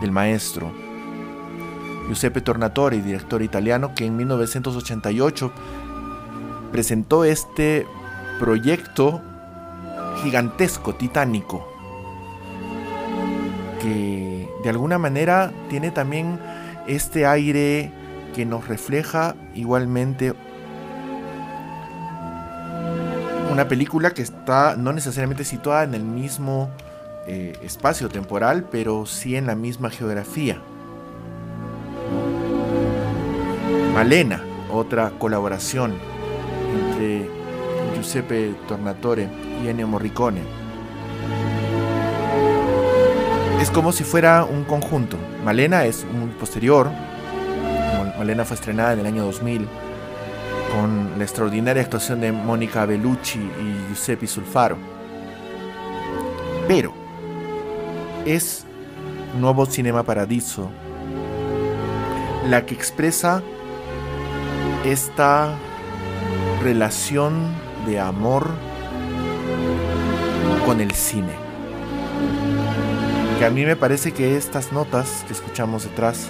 del 0.00 0.12
maestro. 0.12 0.72
Giuseppe 2.06 2.40
Tornatore, 2.40 3.02
director 3.02 3.42
italiano 3.42 3.94
que 3.94 4.06
en 4.06 4.16
1988 4.16 5.52
presentó 6.72 7.24
este 7.24 7.86
proyecto 8.38 9.20
gigantesco, 10.22 10.94
titánico, 10.94 11.68
que 13.82 14.48
de 14.62 14.70
alguna 14.70 14.98
manera 14.98 15.52
tiene 15.68 15.90
también 15.90 16.40
este 16.86 17.26
aire 17.26 17.99
que 18.34 18.46
nos 18.46 18.68
refleja 18.68 19.34
igualmente 19.54 20.34
una 23.50 23.66
película 23.66 24.12
que 24.12 24.22
está 24.22 24.76
no 24.76 24.92
necesariamente 24.92 25.44
situada 25.44 25.84
en 25.84 25.94
el 25.94 26.04
mismo 26.04 26.70
eh, 27.26 27.56
espacio 27.62 28.08
temporal, 28.08 28.64
pero 28.70 29.06
sí 29.06 29.36
en 29.36 29.46
la 29.46 29.54
misma 29.54 29.90
geografía. 29.90 30.60
Malena, 33.92 34.42
otra 34.72 35.10
colaboración 35.18 35.94
entre 36.74 37.28
Giuseppe 37.94 38.54
Tornatore 38.68 39.28
y 39.62 39.68
Ennio 39.68 39.88
Morricone. 39.88 40.40
Es 43.60 43.70
como 43.70 43.92
si 43.92 44.04
fuera 44.04 44.44
un 44.44 44.64
conjunto. 44.64 45.18
Malena 45.44 45.84
es 45.84 46.06
muy 46.06 46.30
posterior. 46.30 46.88
Malena 48.20 48.44
fue 48.44 48.54
estrenada 48.54 48.92
en 48.92 48.98
el 48.98 49.06
año 49.06 49.24
2000 49.24 49.66
con 50.76 51.18
la 51.18 51.24
extraordinaria 51.24 51.82
actuación 51.82 52.20
de 52.20 52.30
Mónica 52.32 52.84
Bellucci 52.84 53.38
y 53.38 53.88
Giuseppe 53.88 54.26
Sulfaro. 54.26 54.76
Pero 56.68 56.92
es 58.26 58.66
Nuevo 59.38 59.64
Cinema 59.64 60.02
Paradiso 60.02 60.68
la 62.46 62.66
que 62.66 62.74
expresa 62.74 63.42
esta 64.84 65.56
relación 66.62 67.54
de 67.86 68.00
amor 68.00 68.50
con 70.66 70.82
el 70.82 70.90
cine. 70.92 71.32
Que 73.38 73.46
a 73.46 73.50
mí 73.50 73.64
me 73.64 73.76
parece 73.76 74.12
que 74.12 74.36
estas 74.36 74.72
notas 74.72 75.24
que 75.26 75.32
escuchamos 75.32 75.84
detrás, 75.84 76.28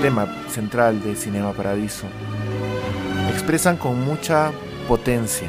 tema 0.00 0.26
central 0.48 1.02
de 1.02 1.16
Cinema 1.16 1.52
Paradiso, 1.52 2.06
expresan 3.32 3.76
con 3.76 4.04
mucha 4.04 4.52
potencia. 4.86 5.48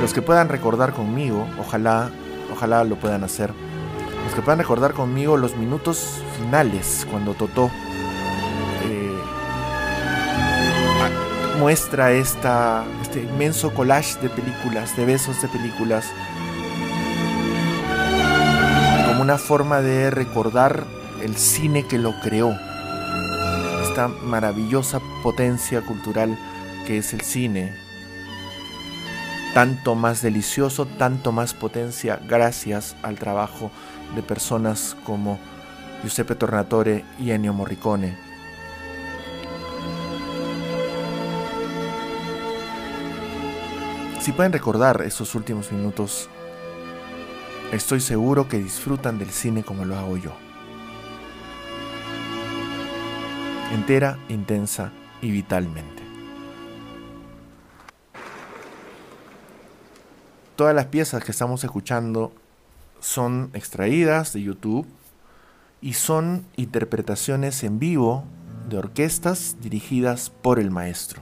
Los 0.00 0.12
que 0.12 0.20
puedan 0.20 0.48
recordar 0.48 0.92
conmigo, 0.92 1.46
ojalá, 1.58 2.10
ojalá 2.52 2.84
lo 2.84 2.96
puedan 2.96 3.22
hacer. 3.24 3.52
Los 4.24 4.34
que 4.34 4.42
puedan 4.42 4.58
recordar 4.58 4.94
conmigo 4.94 5.36
los 5.36 5.56
minutos 5.56 6.20
finales 6.38 7.06
cuando 7.08 7.34
Totó 7.34 7.70
eh, 8.84 9.14
muestra 11.60 12.12
este 12.12 13.22
inmenso 13.22 13.72
collage 13.72 14.18
de 14.20 14.28
películas, 14.28 14.96
de 14.96 15.04
besos 15.04 15.40
de 15.40 15.48
películas, 15.48 16.06
como 19.06 19.22
una 19.22 19.38
forma 19.38 19.80
de 19.80 20.10
recordar 20.10 20.84
el 21.26 21.36
cine 21.36 21.84
que 21.84 21.98
lo 21.98 22.14
creó, 22.20 22.56
esta 23.82 24.06
maravillosa 24.06 25.00
potencia 25.24 25.80
cultural 25.82 26.38
que 26.86 26.98
es 26.98 27.12
el 27.12 27.20
cine, 27.22 27.74
tanto 29.52 29.96
más 29.96 30.22
delicioso, 30.22 30.86
tanto 30.86 31.32
más 31.32 31.52
potencia 31.52 32.20
gracias 32.28 32.94
al 33.02 33.18
trabajo 33.18 33.72
de 34.14 34.22
personas 34.22 34.96
como 35.04 35.40
Giuseppe 36.02 36.36
Tornatore 36.36 37.04
y 37.18 37.32
Ennio 37.32 37.52
Morricone. 37.52 38.16
Si 44.20 44.30
pueden 44.30 44.52
recordar 44.52 45.02
esos 45.02 45.34
últimos 45.34 45.72
minutos, 45.72 46.28
estoy 47.72 48.00
seguro 48.00 48.48
que 48.48 48.58
disfrutan 48.58 49.18
del 49.18 49.30
cine 49.30 49.64
como 49.64 49.84
lo 49.84 49.96
hago 49.96 50.16
yo. 50.16 50.45
Entera, 53.76 54.18
intensa 54.30 54.90
y 55.20 55.30
vitalmente. 55.30 56.02
Todas 60.56 60.74
las 60.74 60.86
piezas 60.86 61.22
que 61.22 61.30
estamos 61.30 61.62
escuchando 61.62 62.32
son 63.00 63.50
extraídas 63.52 64.32
de 64.32 64.40
YouTube 64.40 64.86
y 65.82 65.92
son 65.92 66.46
interpretaciones 66.56 67.62
en 67.64 67.78
vivo 67.78 68.24
de 68.66 68.78
orquestas 68.78 69.58
dirigidas 69.60 70.30
por 70.30 70.58
el 70.58 70.70
maestro. 70.70 71.20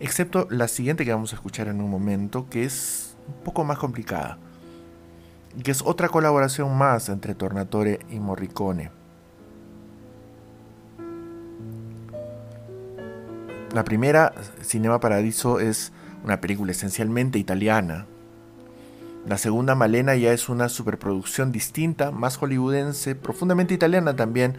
Excepto 0.00 0.48
la 0.50 0.66
siguiente 0.66 1.04
que 1.04 1.12
vamos 1.12 1.32
a 1.32 1.36
escuchar 1.36 1.68
en 1.68 1.80
un 1.80 1.88
momento, 1.88 2.48
que 2.50 2.64
es 2.64 3.14
un 3.28 3.44
poco 3.44 3.62
más 3.62 3.78
complicada. 3.78 4.36
Que 5.62 5.70
es 5.70 5.80
otra 5.82 6.08
colaboración 6.08 6.76
más 6.76 7.08
entre 7.08 7.36
Tornatore 7.36 8.00
y 8.10 8.18
Morricone. 8.18 8.99
La 13.72 13.84
primera, 13.84 14.32
Cinema 14.62 14.98
Paradiso, 14.98 15.60
es 15.60 15.92
una 16.24 16.40
película 16.40 16.72
esencialmente 16.72 17.38
italiana. 17.38 18.06
La 19.28 19.38
segunda, 19.38 19.76
Malena, 19.76 20.16
ya 20.16 20.32
es 20.32 20.48
una 20.48 20.68
superproducción 20.68 21.52
distinta, 21.52 22.10
más 22.10 22.36
hollywoodense, 22.36 23.14
profundamente 23.14 23.72
italiana 23.72 24.16
también, 24.16 24.56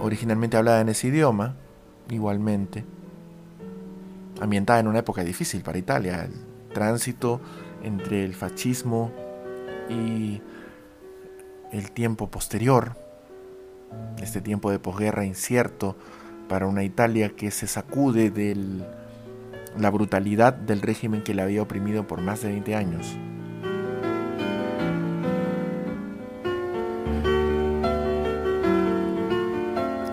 originalmente 0.00 0.56
hablada 0.56 0.80
en 0.80 0.90
ese 0.90 1.08
idioma, 1.08 1.56
igualmente. 2.08 2.84
Ambientada 4.40 4.78
en 4.78 4.86
una 4.86 5.00
época 5.00 5.24
difícil 5.24 5.62
para 5.62 5.78
Italia, 5.78 6.24
el 6.24 6.72
tránsito 6.72 7.40
entre 7.82 8.24
el 8.24 8.36
fascismo 8.36 9.10
y 9.90 10.40
el 11.72 11.90
tiempo 11.90 12.30
posterior, 12.30 12.96
este 14.22 14.40
tiempo 14.40 14.70
de 14.70 14.78
posguerra 14.78 15.24
incierto 15.24 15.96
para 16.48 16.66
una 16.66 16.82
Italia 16.82 17.30
que 17.36 17.50
se 17.50 17.66
sacude 17.66 18.30
de 18.30 18.56
la 19.78 19.90
brutalidad 19.90 20.54
del 20.54 20.82
régimen 20.82 21.22
que 21.22 21.34
la 21.34 21.44
había 21.44 21.62
oprimido 21.62 22.06
por 22.06 22.20
más 22.20 22.42
de 22.42 22.48
20 22.48 22.74
años. 22.74 23.16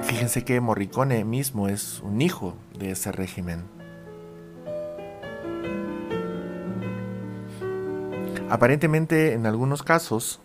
Fíjense 0.04 0.44
que 0.44 0.60
Morricone 0.60 1.24
mismo 1.24 1.68
es 1.68 2.02
un 2.02 2.22
hijo 2.22 2.56
de 2.78 2.92
ese 2.92 3.12
régimen. 3.12 3.64
Aparentemente, 8.50 9.34
en 9.34 9.46
algunos 9.48 9.84
casos, 9.84 10.40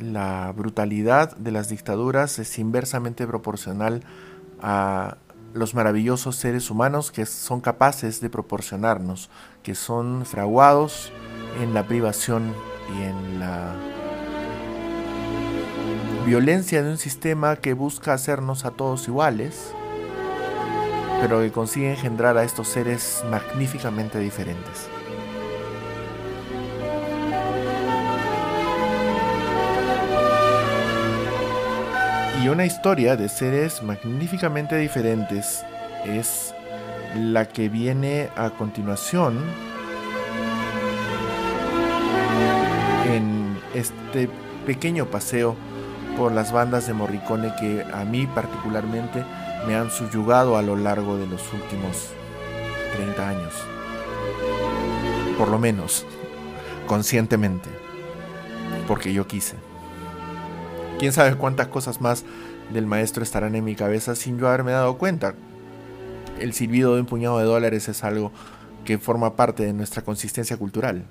la 0.00 0.52
brutalidad 0.56 1.36
de 1.36 1.50
las 1.50 1.68
dictaduras 1.68 2.38
es 2.38 2.58
inversamente 2.58 3.26
proporcional 3.26 4.02
a 4.62 5.18
los 5.54 5.74
maravillosos 5.74 6.36
seres 6.36 6.70
humanos 6.70 7.10
que 7.10 7.26
son 7.26 7.60
capaces 7.60 8.20
de 8.20 8.30
proporcionarnos, 8.30 9.30
que 9.62 9.74
son 9.74 10.24
fraguados 10.24 11.12
en 11.60 11.74
la 11.74 11.86
privación 11.86 12.54
y 12.96 13.02
en 13.02 13.40
la 13.40 13.74
violencia 16.26 16.82
de 16.82 16.90
un 16.90 16.98
sistema 16.98 17.56
que 17.56 17.72
busca 17.72 18.12
hacernos 18.12 18.64
a 18.64 18.70
todos 18.70 19.08
iguales, 19.08 19.74
pero 21.20 21.40
que 21.40 21.50
consigue 21.50 21.90
engendrar 21.90 22.36
a 22.38 22.44
estos 22.44 22.68
seres 22.68 23.22
magníficamente 23.30 24.18
diferentes. 24.18 24.88
Y 32.42 32.48
una 32.48 32.64
historia 32.64 33.16
de 33.16 33.28
seres 33.28 33.82
magníficamente 33.82 34.78
diferentes 34.78 35.62
es 36.06 36.54
la 37.14 37.46
que 37.46 37.68
viene 37.68 38.30
a 38.34 38.48
continuación 38.48 39.38
en 43.12 43.58
este 43.74 44.30
pequeño 44.64 45.04
paseo 45.06 45.54
por 46.16 46.32
las 46.32 46.50
bandas 46.50 46.86
de 46.86 46.94
Morricone 46.94 47.52
que 47.60 47.84
a 47.92 48.04
mí 48.06 48.26
particularmente 48.26 49.22
me 49.66 49.74
han 49.74 49.90
subyugado 49.90 50.56
a 50.56 50.62
lo 50.62 50.76
largo 50.76 51.18
de 51.18 51.26
los 51.26 51.42
últimos 51.52 52.08
30 52.96 53.28
años. 53.28 53.54
Por 55.36 55.48
lo 55.48 55.58
menos, 55.58 56.06
conscientemente, 56.86 57.68
porque 58.88 59.12
yo 59.12 59.26
quise. 59.26 59.69
Quién 61.00 61.14
sabe 61.14 61.34
cuántas 61.34 61.68
cosas 61.68 62.02
más 62.02 62.26
del 62.74 62.84
maestro 62.84 63.22
estarán 63.22 63.54
en 63.54 63.64
mi 63.64 63.74
cabeza 63.74 64.14
sin 64.14 64.38
yo 64.38 64.48
haberme 64.48 64.72
dado 64.72 64.98
cuenta. 64.98 65.34
El 66.38 66.52
silbido 66.52 66.94
de 66.94 67.00
un 67.00 67.06
puñado 67.06 67.38
de 67.38 67.46
dólares 67.46 67.88
es 67.88 68.04
algo 68.04 68.32
que 68.84 68.98
forma 68.98 69.34
parte 69.34 69.62
de 69.62 69.72
nuestra 69.72 70.02
consistencia 70.02 70.58
cultural, 70.58 71.06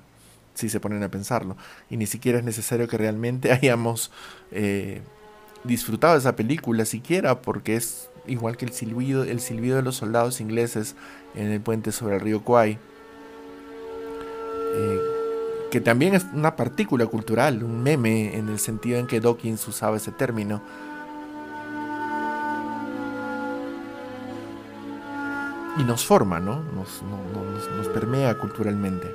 si 0.54 0.68
se 0.68 0.78
ponen 0.78 1.02
a 1.02 1.08
pensarlo. 1.08 1.56
Y 1.90 1.96
ni 1.96 2.06
siquiera 2.06 2.38
es 2.38 2.44
necesario 2.44 2.86
que 2.86 2.98
realmente 2.98 3.50
hayamos 3.52 4.12
eh, 4.52 5.02
disfrutado 5.64 6.12
de 6.12 6.20
esa 6.20 6.36
película 6.36 6.84
siquiera, 6.84 7.42
porque 7.42 7.74
es 7.74 8.10
igual 8.28 8.56
que 8.56 8.66
el 8.66 8.72
silbido, 8.72 9.24
el 9.24 9.40
silbido 9.40 9.74
de 9.74 9.82
los 9.82 9.96
soldados 9.96 10.40
ingleses 10.40 10.94
en 11.34 11.50
el 11.50 11.60
puente 11.60 11.90
sobre 11.90 12.14
el 12.14 12.20
río 12.20 12.44
Kwai, 12.44 12.78
eh, 14.76 14.99
que 15.70 15.80
también 15.80 16.14
es 16.14 16.26
una 16.32 16.56
partícula 16.56 17.06
cultural, 17.06 17.62
un 17.62 17.82
meme 17.82 18.36
en 18.36 18.48
el 18.48 18.58
sentido 18.58 18.98
en 18.98 19.06
que 19.06 19.20
Dawkins 19.20 19.66
usaba 19.68 19.96
ese 19.96 20.10
término. 20.10 20.60
Y 25.78 25.84
nos 25.84 26.04
forma, 26.04 26.40
¿no? 26.40 26.62
Nos, 26.74 27.02
no- 27.02 27.22
no- 27.32 27.50
nos- 27.50 27.70
nos 27.70 27.88
permea 27.88 28.36
culturalmente. 28.38 29.08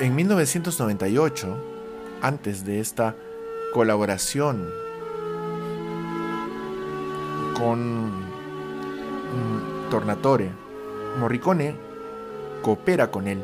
En 0.00 0.14
1998, 0.14 1.56
antes 2.22 2.64
de 2.64 2.80
esta 2.80 3.14
colaboración 3.72 4.68
con 7.56 8.08
mm, 8.08 9.90
Tornatore, 9.90 10.50
Morricone 11.18 11.74
coopera 12.62 13.10
con 13.10 13.26
él 13.26 13.42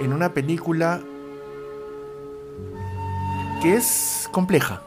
en 0.00 0.12
una 0.12 0.32
película 0.32 1.00
que 3.62 3.74
es 3.74 4.28
compleja. 4.32 4.82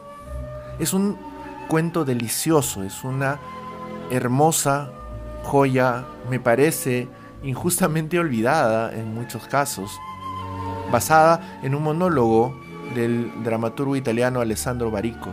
Es 0.79 0.93
un 0.93 1.17
cuento 1.67 2.03
delicioso, 2.03 2.83
es 2.83 3.03
una 3.03 3.39
hermosa 4.09 4.91
joya, 5.43 6.05
me 6.29 6.39
parece 6.39 7.07
injustamente 7.43 8.19
olvidada 8.19 8.93
en 8.93 9.13
muchos 9.13 9.47
casos, 9.47 9.91
basada 10.91 11.59
en 11.61 11.75
un 11.75 11.83
monólogo 11.83 12.62
del 12.95 13.31
dramaturgo 13.43 13.95
italiano 13.95 14.41
Alessandro 14.41 14.91
Barico. 14.91 15.29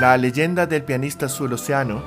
La 0.00 0.16
leyenda 0.18 0.66
del 0.66 0.82
pianista 0.82 1.26
azul 1.26 1.54
océano, 1.54 2.02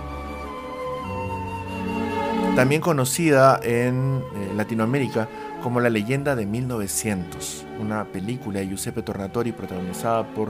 también 2.56 2.82
conocida 2.82 3.60
en 3.64 4.22
eh, 4.36 4.54
Latinoamérica 4.56 5.28
como 5.64 5.80
La 5.80 5.90
leyenda 5.90 6.36
de 6.36 6.46
1900, 6.46 7.66
una 7.80 8.06
película 8.06 8.60
de 8.60 8.68
Giuseppe 8.68 9.02
Tornatori 9.02 9.52
protagonizada 9.52 10.24
por 10.34 10.50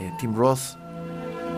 eh, 0.00 0.12
Tim 0.18 0.34
Roth 0.34 0.76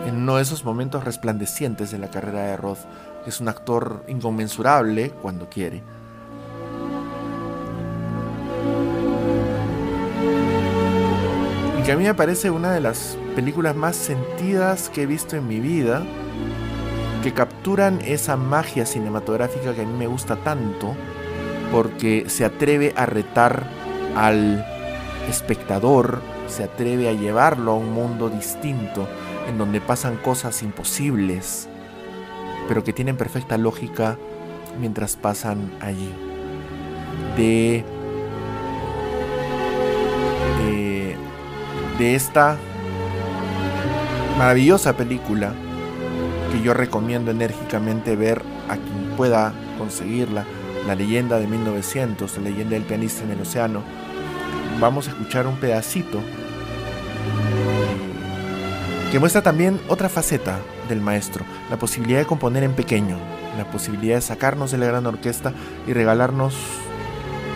en 0.05 0.15
uno 0.15 0.37
de 0.37 0.43
esos 0.43 0.63
momentos 0.63 1.03
resplandecientes 1.03 1.91
de 1.91 1.97
la 1.97 2.09
carrera 2.09 2.43
de 2.43 2.57
Roth. 2.57 2.79
Es 3.25 3.41
un 3.41 3.49
actor 3.49 4.05
inconmensurable 4.07 5.09
cuando 5.09 5.49
quiere. 5.49 5.83
Que 11.87 11.93
a 11.93 11.95
mí 11.95 12.03
me 12.03 12.13
parece 12.13 12.51
una 12.51 12.73
de 12.73 12.81
las 12.81 13.17
películas 13.33 13.73
más 13.73 13.95
sentidas 13.95 14.89
que 14.89 15.03
he 15.03 15.05
visto 15.05 15.37
en 15.37 15.47
mi 15.47 15.61
vida, 15.61 16.03
que 17.23 17.31
capturan 17.31 18.01
esa 18.01 18.35
magia 18.35 18.85
cinematográfica 18.85 19.73
que 19.73 19.83
a 19.83 19.85
mí 19.85 19.97
me 19.97 20.05
gusta 20.05 20.35
tanto, 20.35 20.97
porque 21.71 22.25
se 22.27 22.43
atreve 22.43 22.93
a 22.97 23.05
retar 23.05 23.69
al 24.17 24.65
espectador, 25.29 26.19
se 26.49 26.65
atreve 26.65 27.07
a 27.07 27.13
llevarlo 27.13 27.71
a 27.71 27.75
un 27.75 27.93
mundo 27.93 28.27
distinto, 28.27 29.07
en 29.47 29.57
donde 29.57 29.79
pasan 29.79 30.17
cosas 30.17 30.63
imposibles, 30.63 31.69
pero 32.67 32.83
que 32.83 32.91
tienen 32.91 33.15
perfecta 33.15 33.57
lógica 33.57 34.17
mientras 34.77 35.15
pasan 35.15 35.71
allí. 35.79 36.13
De, 37.37 37.85
de 41.97 42.15
esta 42.15 42.57
maravillosa 44.37 44.95
película 44.95 45.53
que 46.51 46.61
yo 46.61 46.73
recomiendo 46.73 47.31
enérgicamente 47.31 48.15
ver 48.15 48.41
a 48.69 48.75
quien 48.75 49.15
pueda 49.17 49.53
conseguirla, 49.77 50.45
la 50.85 50.95
leyenda 50.95 51.39
de 51.39 51.47
1900, 51.47 52.37
la 52.37 52.43
leyenda 52.43 52.75
del 52.75 52.83
pianista 52.83 53.23
en 53.23 53.31
el 53.31 53.41
océano. 53.41 53.81
Vamos 54.79 55.07
a 55.07 55.11
escuchar 55.11 55.47
un 55.47 55.57
pedacito 55.57 56.21
que 59.11 59.19
muestra 59.19 59.41
también 59.41 59.79
otra 59.87 60.07
faceta 60.07 60.59
del 60.87 61.01
maestro, 61.01 61.45
la 61.69 61.77
posibilidad 61.77 62.19
de 62.19 62.25
componer 62.25 62.63
en 62.63 62.73
pequeño, 62.73 63.17
la 63.57 63.69
posibilidad 63.69 64.15
de 64.15 64.21
sacarnos 64.21 64.71
de 64.71 64.77
la 64.77 64.85
gran 64.85 65.05
orquesta 65.05 65.51
y 65.87 65.93
regalarnos 65.93 66.55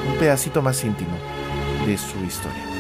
un 0.10 0.18
pedacito 0.18 0.62
más 0.62 0.84
íntimo 0.84 1.16
de 1.86 1.98
su 1.98 2.18
historia. 2.26 2.71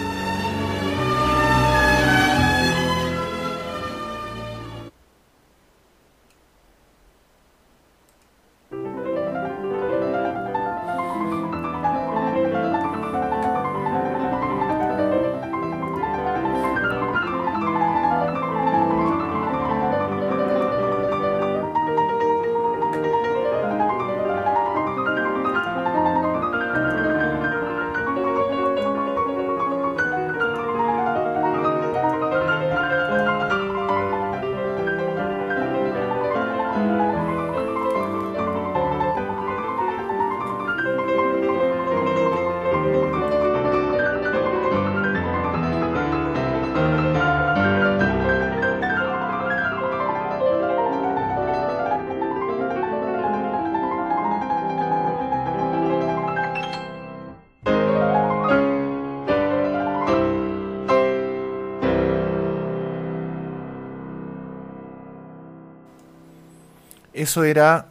Eso 67.21 67.43
era 67.43 67.85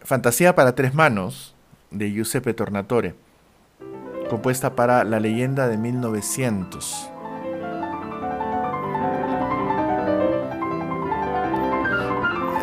Fantasía 0.00 0.56
para 0.56 0.74
tres 0.74 0.92
manos 0.92 1.54
de 1.92 2.10
Giuseppe 2.10 2.52
Tornatore, 2.52 3.14
compuesta 4.28 4.74
para 4.74 5.04
La 5.04 5.20
leyenda 5.20 5.68
de 5.68 5.76
1900. 5.76 7.10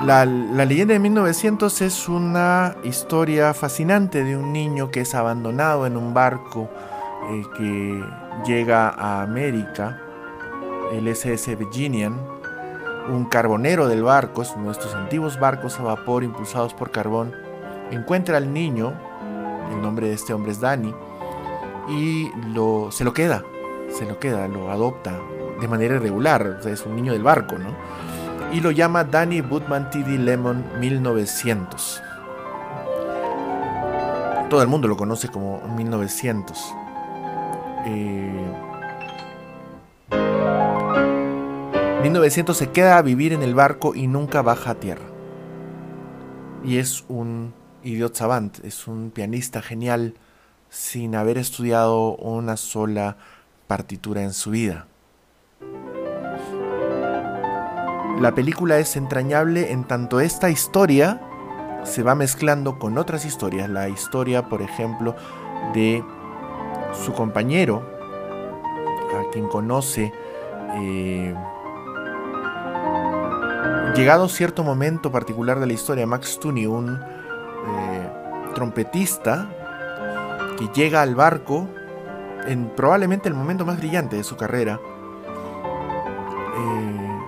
La, 0.04 0.26
la 0.26 0.66
leyenda 0.66 0.94
de 0.94 1.00
1900 1.00 1.82
es 1.84 2.10
una 2.10 2.76
historia 2.84 3.54
fascinante 3.54 4.26
de 4.26 4.36
un 4.36 4.52
niño 4.52 4.92
que 4.92 5.00
es 5.00 5.16
abandonado 5.16 5.88
en 5.88 5.96
un 5.96 6.14
barco 6.14 6.70
eh, 7.30 7.44
que 7.56 8.04
llega 8.46 8.90
a 8.90 9.22
América, 9.22 10.02
el 10.92 11.08
SS 11.08 11.56
Virginian, 11.56 12.33
un 13.10 13.26
carbonero 13.26 13.88
del 13.88 14.04
barco, 14.04 14.42
estos 14.42 14.94
antiguos 14.96 15.40
barcos 15.40 15.80
a 15.80 15.84
vapor 15.84 16.24
impulsados 16.24 16.74
por 16.74 16.92
carbón, 16.92 17.34
encuentra 17.92 18.38
al 18.38 18.54
niño, 18.54 18.94
el 19.72 19.82
nombre 19.82 20.08
de 20.08 20.14
este 20.14 20.34
hombre 20.34 20.52
es 20.52 20.60
Danny, 20.60 20.94
y 21.90 22.32
lo, 22.54 22.92
se 22.92 23.04
lo 23.04 23.14
queda, 23.14 23.44
se 23.90 24.06
lo 24.06 24.20
queda, 24.20 24.48
lo 24.48 24.72
adopta 24.72 25.20
de 25.60 25.68
manera 25.68 25.96
irregular, 25.96 26.58
o 26.60 26.62
sea, 26.62 26.74
es 26.74 26.86
un 26.86 26.96
niño 26.96 27.14
del 27.14 27.24
barco, 27.24 27.58
¿no? 27.58 27.76
Y 28.52 28.62
lo 28.62 28.72
llama 28.72 29.04
Danny 29.04 29.42
Budman 29.42 29.90
TD 29.90 30.20
Lemon 30.20 30.64
1900. 30.80 32.04
Todo 34.50 34.62
el 34.62 34.68
mundo 34.68 34.88
lo 34.88 34.96
conoce 34.96 35.30
como 35.30 35.60
1900. 35.76 36.76
Eh, 37.86 38.73
1900 42.04 42.58
se 42.58 42.70
queda 42.72 42.98
a 42.98 43.02
vivir 43.02 43.32
en 43.32 43.44
el 43.44 43.56
barco 43.56 43.96
y 43.96 44.08
nunca 44.08 44.42
baja 44.42 44.72
a 44.72 44.76
tierra. 44.76 45.06
Y 46.62 46.78
es 46.78 47.06
un 47.08 47.54
idiot 47.82 48.14
savant, 48.14 48.60
es 48.66 48.88
un 48.90 49.10
pianista 49.10 49.62
genial 49.62 50.16
sin 50.70 51.16
haber 51.16 51.38
estudiado 51.38 52.18
una 52.18 52.58
sola 52.58 53.16
partitura 53.68 54.22
en 54.22 54.34
su 54.34 54.52
vida. 54.52 54.88
La 58.20 58.36
película 58.36 58.80
es 58.80 58.98
entrañable 58.98 59.72
en 59.72 59.86
tanto 59.86 60.20
esta 60.20 60.50
historia 60.50 61.22
se 61.84 62.04
va 62.04 62.16
mezclando 62.16 62.80
con 62.80 62.98
otras 62.98 63.24
historias. 63.24 63.70
La 63.70 63.88
historia, 63.88 64.50
por 64.50 64.62
ejemplo, 64.62 65.16
de 65.74 66.04
su 67.06 67.14
compañero, 67.14 67.82
a 69.18 69.32
quien 69.32 69.48
conoce, 69.48 70.12
eh, 70.76 71.34
llegado 73.96 74.28
cierto 74.28 74.64
momento 74.64 75.12
particular 75.12 75.60
de 75.60 75.68
la 75.68 75.74
historia, 75.74 76.08
Max 76.08 76.40
Tooney, 76.40 76.66
un 76.66 77.00
eh, 77.00 78.10
trompetista 78.56 79.48
que 80.58 80.68
llega 80.74 81.02
al 81.02 81.16
barco 81.16 81.68
en 82.48 82.70
probablemente 82.76 83.30
el 83.30 83.36
momento 83.36 83.66
más 83.66 83.78
brillante 83.78 84.16
de 84.16 84.24
su 84.24 84.36
carrera, 84.36 84.80
eh, 86.58 87.20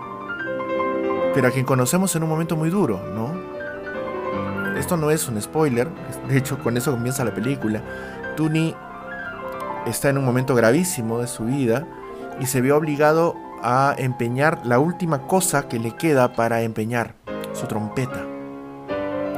pero 1.33 1.47
a 1.47 1.51
quien 1.51 1.65
conocemos 1.65 2.15
en 2.15 2.23
un 2.23 2.29
momento 2.29 2.55
muy 2.55 2.69
duro, 2.69 2.99
¿no? 3.13 3.55
Esto 4.75 4.97
no 4.97 5.11
es 5.11 5.27
un 5.27 5.41
spoiler, 5.41 5.87
de 6.27 6.37
hecho 6.37 6.57
con 6.59 6.75
eso 6.77 6.91
comienza 6.91 7.23
la 7.23 7.33
película. 7.33 7.81
Tooney 8.35 8.75
está 9.85 10.09
en 10.09 10.17
un 10.17 10.25
momento 10.25 10.55
gravísimo 10.55 11.19
de 11.19 11.27
su 11.27 11.45
vida 11.45 11.87
y 12.39 12.47
se 12.47 12.59
ve 12.59 12.71
obligado 12.71 13.44
a 13.67 13.95
empeñar 13.97 14.63
la 14.63 14.77
última 14.77 15.25
cosa 15.25 15.67
que 15.67 15.79
le 15.79 15.95
queda 15.95 16.33
para 16.33 16.61
empeñar, 16.61 17.15
su 17.53 17.65
trompeta. 17.65 18.23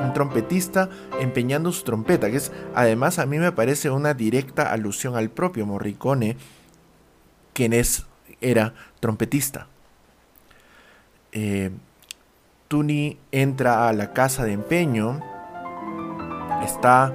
Un 0.03 0.11
trompetista 0.13 0.89
empeñando 1.21 1.71
su 1.71 1.85
trompeta, 1.85 2.29
que 2.29 2.35
es 2.35 2.51
además 2.75 3.19
a 3.19 3.25
mí 3.25 3.39
me 3.39 3.53
parece 3.53 3.89
una 3.89 4.13
directa 4.13 4.73
alusión 4.73 5.15
al 5.15 5.29
propio 5.29 5.65
Morricone, 5.65 6.35
quien 7.53 7.71
es, 7.71 8.05
era 8.41 8.73
trompetista. 8.99 9.67
Eh, 11.31 11.71
Tuni 12.67 13.17
entra 13.31 13.87
a 13.87 13.93
la 13.93 14.11
casa 14.11 14.43
de 14.43 14.51
empeño, 14.51 15.21
está 16.65 17.13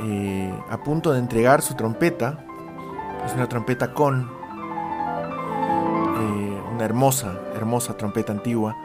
eh, 0.00 0.54
a 0.70 0.82
punto 0.82 1.12
de 1.12 1.18
entregar 1.18 1.60
su 1.60 1.74
trompeta, 1.74 2.42
es 3.26 3.34
una 3.34 3.46
trompeta 3.46 3.92
con 3.92 4.35
hermosa, 6.86 7.38
hermosa 7.54 7.96
trompeta 7.96 8.32
antigua. 8.32 8.76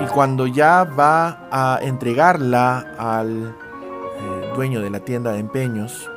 Y 0.00 0.06
cuando 0.06 0.46
ya 0.46 0.84
va 0.84 1.48
a 1.50 1.80
entregarla 1.82 2.94
al 2.98 3.48
eh, 3.48 4.52
dueño 4.54 4.80
de 4.80 4.90
la 4.90 5.00
tienda 5.00 5.32
de 5.32 5.40
empeños, 5.40 6.08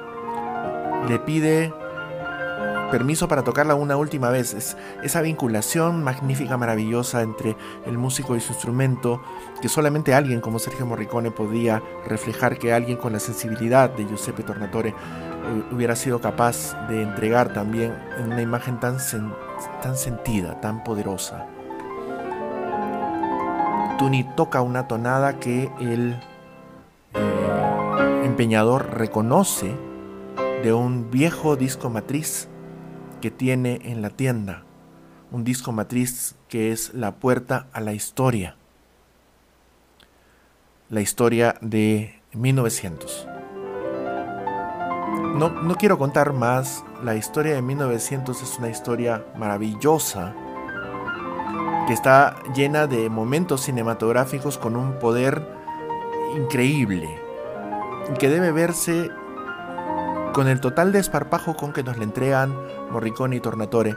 le 1.08 1.18
pide 1.20 1.74
permiso 2.90 3.28
para 3.28 3.44
tocarla 3.44 3.76
una 3.76 3.98
última 3.98 4.30
vez. 4.30 4.54
Es 4.54 4.76
esa 5.04 5.22
vinculación 5.22 6.04
magnífica, 6.04 6.58
maravillosa 6.58 7.22
entre 7.22 7.56
el 7.86 7.98
músico 7.98 8.36
y 8.36 8.42
su 8.42 8.54
instrumento, 8.54 9.22
que 9.62 9.70
solamente 9.70 10.14
alguien 10.14 10.42
como 10.42 10.60
Sergio 10.60 10.86
Morricone 10.86 11.32
podía 11.32 11.82
reflejar 12.06 12.58
que 12.58 12.74
alguien 12.74 12.98
con 12.98 13.14
la 13.14 13.20
sensibilidad 13.20 13.90
de 13.90 14.06
Giuseppe 14.06 14.44
Tornatore 14.44 14.94
hubiera 15.72 15.96
sido 15.96 16.22
capaz 16.22 16.76
de 16.88 17.02
entregar 17.02 17.54
también 17.54 17.94
en 18.18 18.32
una 18.32 18.42
imagen 18.42 18.80
tan, 18.80 18.98
tan 19.82 19.98
sentida, 19.98 20.60
tan 20.62 20.84
poderosa. 20.84 21.48
Tuni 23.98 24.24
toca 24.36 24.62
una 24.62 24.88
tonada 24.88 25.40
que 25.40 25.70
el 25.80 26.20
eh, 27.14 28.22
empeñador 28.24 28.98
reconoce 28.98 29.76
de 30.64 30.74
un 30.74 31.12
viejo 31.12 31.56
disco 31.56 31.90
matriz 31.90 32.48
que 33.22 33.32
tiene 33.32 33.80
en 33.84 34.02
la 34.02 34.10
tienda. 34.10 34.64
Un 35.32 35.44
disco 35.44 35.72
matriz 35.72 36.36
que 36.48 36.72
es 36.72 36.94
la 36.94 37.16
puerta 37.16 37.68
a 37.74 37.82
la 37.82 37.94
historia. 37.94 38.56
La 40.90 41.02
historia 41.02 41.56
de 41.62 42.20
1900. 42.34 43.39
No, 45.36 45.50
no, 45.50 45.76
quiero 45.76 45.98
contar 45.98 46.34
más. 46.34 46.84
La 47.04 47.16
historia 47.16 47.54
de 47.54 47.62
1900 47.62 48.42
es 48.42 48.58
una 48.58 48.70
historia 48.70 49.26
maravillosa 49.38 50.34
que 51.88 51.94
está 51.94 52.36
llena 52.54 52.88
de 52.88 53.10
momentos 53.10 53.62
cinematográficos 53.62 54.58
con 54.58 54.76
un 54.76 55.00
poder 55.00 55.42
increíble 56.36 57.20
y 58.14 58.18
que 58.18 58.30
debe 58.30 58.52
verse 58.52 59.10
con 60.34 60.48
el 60.48 60.60
total 60.60 60.92
desparpajo 60.92 61.56
con 61.56 61.74
que 61.74 61.84
nos 61.84 61.98
le 61.98 62.04
entregan 62.04 62.56
Morricone 62.92 63.38
y 63.38 63.40
Tornatore, 63.40 63.96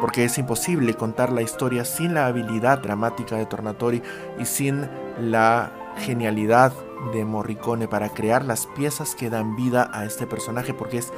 porque 0.00 0.24
es 0.24 0.38
imposible 0.38 0.94
contar 0.94 1.32
la 1.32 1.42
historia 1.42 1.84
sin 1.84 2.14
la 2.14 2.26
habilidad 2.26 2.78
dramática 2.78 3.36
de 3.36 3.46
Tornatore 3.46 4.02
y 4.38 4.44
sin 4.44 4.88
la 5.20 5.72
genialidad 5.98 6.72
de 7.12 7.24
Morricone 7.24 7.88
para 7.88 8.10
crear 8.10 8.44
las 8.44 8.66
piezas 8.66 9.14
que 9.14 9.30
dan 9.30 9.56
vida 9.56 9.90
a 9.92 10.04
este 10.04 10.26
personaje, 10.26 10.74
porque 10.74 10.98
es 10.98 11.12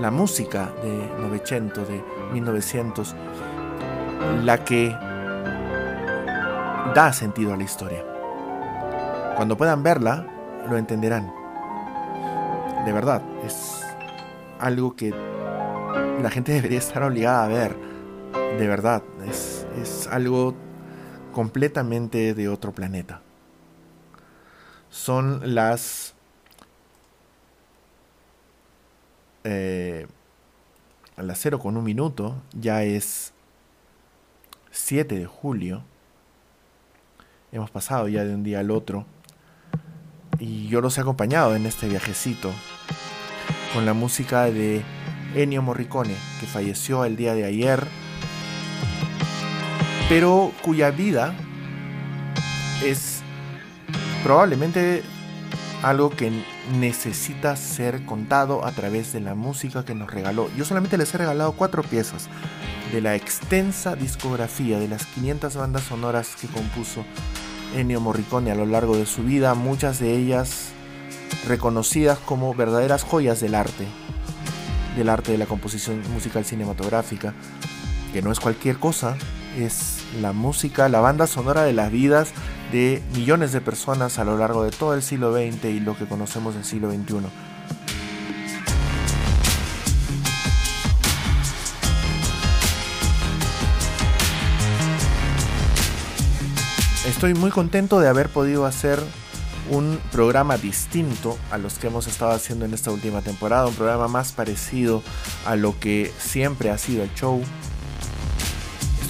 la 0.00 0.10
música 0.10 0.72
de 0.82 1.10
Novecento, 1.20 1.84
de 1.84 2.02
1900, 2.32 3.14
la 4.44 4.64
que 4.64 4.88
da 6.94 7.12
sentido 7.12 7.54
a 7.54 7.56
la 7.56 7.62
historia. 7.62 8.04
Cuando 9.36 9.56
puedan 9.56 9.82
verla, 9.82 10.26
lo 10.68 10.76
entenderán. 10.76 11.32
De 12.84 12.92
verdad, 12.92 13.22
es 13.44 13.82
algo 14.58 14.94
que 14.96 15.14
la 16.22 16.30
gente 16.30 16.52
debería 16.54 16.78
estar 16.78 17.02
obligada 17.02 17.44
a 17.44 17.48
ver. 17.48 17.76
De 18.58 18.66
verdad, 18.66 19.02
es, 19.28 19.66
es 19.80 20.06
algo 20.08 20.54
completamente 21.32 22.34
de 22.34 22.48
otro 22.48 22.72
planeta. 22.72 23.22
Son 24.92 25.54
las 25.54 26.12
eh, 29.42 30.06
a 31.16 31.22
las 31.22 31.38
0 31.40 31.58
con 31.58 31.76
un 31.78 31.82
minuto, 31.82 32.36
ya 32.52 32.84
es 32.84 33.32
7 34.70 35.18
de 35.18 35.26
julio. 35.26 35.82
Hemos 37.52 37.70
pasado 37.70 38.06
ya 38.08 38.24
de 38.24 38.34
un 38.34 38.44
día 38.44 38.60
al 38.60 38.70
otro. 38.70 39.06
Y 40.38 40.68
yo 40.68 40.80
los 40.80 40.98
he 40.98 41.00
acompañado 41.00 41.56
en 41.56 41.64
este 41.64 41.88
viajecito 41.88 42.52
con 43.72 43.86
la 43.86 43.94
música 43.94 44.44
de 44.44 44.82
Ennio 45.34 45.62
Morricone, 45.62 46.14
que 46.38 46.46
falleció 46.46 47.06
el 47.06 47.16
día 47.16 47.34
de 47.34 47.44
ayer, 47.44 47.86
pero 50.08 50.52
cuya 50.62 50.90
vida 50.90 51.34
es 52.84 53.11
probablemente 54.22 55.02
algo 55.82 56.10
que 56.10 56.30
necesita 56.78 57.56
ser 57.56 58.04
contado 58.04 58.64
a 58.64 58.72
través 58.72 59.12
de 59.12 59.20
la 59.20 59.34
música 59.34 59.84
que 59.84 59.94
nos 59.94 60.10
regaló. 60.10 60.48
Yo 60.56 60.64
solamente 60.64 60.96
les 60.96 61.12
he 61.14 61.18
regalado 61.18 61.52
cuatro 61.52 61.82
piezas 61.82 62.28
de 62.92 63.00
la 63.00 63.16
extensa 63.16 63.96
discografía 63.96 64.78
de 64.78 64.88
las 64.88 65.06
500 65.06 65.56
bandas 65.56 65.82
sonoras 65.82 66.36
que 66.40 66.46
compuso 66.46 67.04
Ennio 67.74 68.00
Morricone 68.00 68.50
a 68.52 68.54
lo 68.54 68.66
largo 68.66 68.96
de 68.96 69.06
su 69.06 69.22
vida, 69.22 69.54
muchas 69.54 69.98
de 69.98 70.14
ellas 70.14 70.68
reconocidas 71.48 72.18
como 72.18 72.54
verdaderas 72.54 73.02
joyas 73.02 73.40
del 73.40 73.54
arte, 73.54 73.86
del 74.96 75.08
arte 75.08 75.32
de 75.32 75.38
la 75.38 75.46
composición 75.46 76.00
musical 76.12 76.44
cinematográfica, 76.44 77.34
que 78.12 78.22
no 78.22 78.30
es 78.30 78.38
cualquier 78.38 78.76
cosa, 78.76 79.16
es 79.58 79.98
la 80.20 80.32
música, 80.32 80.88
la 80.88 81.00
banda 81.00 81.26
sonora 81.26 81.62
de 81.64 81.72
las 81.72 81.90
vidas 81.90 82.32
de 82.72 83.02
millones 83.14 83.52
de 83.52 83.60
personas 83.60 84.18
a 84.18 84.24
lo 84.24 84.38
largo 84.38 84.64
de 84.64 84.70
todo 84.70 84.94
el 84.94 85.02
siglo 85.02 85.32
XX 85.32 85.66
y 85.66 85.80
lo 85.80 85.96
que 85.96 86.06
conocemos 86.06 86.54
del 86.54 86.64
siglo 86.64 86.90
XXI. 86.90 87.18
Estoy 97.06 97.34
muy 97.34 97.50
contento 97.50 98.00
de 98.00 98.08
haber 98.08 98.30
podido 98.30 98.64
hacer 98.64 98.98
un 99.70 100.00
programa 100.10 100.56
distinto 100.56 101.38
a 101.50 101.58
los 101.58 101.78
que 101.78 101.88
hemos 101.88 102.06
estado 102.06 102.32
haciendo 102.32 102.64
en 102.64 102.74
esta 102.74 102.90
última 102.90 103.20
temporada, 103.20 103.66
un 103.66 103.74
programa 103.74 104.08
más 104.08 104.32
parecido 104.32 105.02
a 105.44 105.56
lo 105.56 105.78
que 105.78 106.10
siempre 106.18 106.70
ha 106.70 106.78
sido 106.78 107.04
el 107.04 107.14
show. 107.14 107.42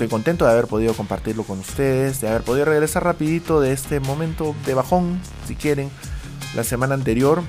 Estoy 0.03 0.11
contento 0.11 0.47
de 0.47 0.51
haber 0.51 0.67
podido 0.67 0.95
compartirlo 0.95 1.45
con 1.45 1.61
ustedes, 1.61 2.21
de 2.21 2.29
haber 2.29 2.43
podido 2.43 2.65
regresar 2.65 3.05
rapidito 3.05 3.61
de 3.61 3.73
este 3.73 4.01
momento 4.01 4.53
de 4.67 4.75
bajón, 4.75 5.21
si 5.47 5.55
quieren, 5.55 5.93
la 6.57 6.65
semana 6.65 6.95
anterior, 6.95 7.41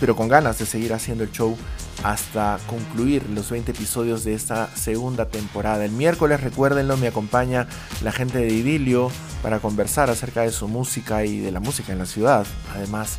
pero 0.00 0.16
con 0.16 0.28
ganas 0.28 0.58
de 0.58 0.64
seguir 0.64 0.94
haciendo 0.94 1.24
el 1.24 1.30
show 1.30 1.58
hasta 2.02 2.58
concluir 2.68 3.28
los 3.28 3.50
20 3.50 3.72
episodios 3.72 4.24
de 4.24 4.32
esta 4.32 4.74
segunda 4.74 5.26
temporada. 5.26 5.84
El 5.84 5.90
miércoles, 5.90 6.40
recuérdenlo, 6.40 6.96
me 6.96 7.08
acompaña 7.08 7.68
la 8.02 8.12
gente 8.12 8.38
de 8.38 8.48
Idilio 8.48 9.10
para 9.42 9.58
conversar 9.58 10.08
acerca 10.08 10.40
de 10.40 10.52
su 10.52 10.68
música 10.68 11.26
y 11.26 11.40
de 11.40 11.50
la 11.50 11.60
música 11.60 11.92
en 11.92 11.98
la 11.98 12.06
ciudad. 12.06 12.46
Además, 12.74 13.18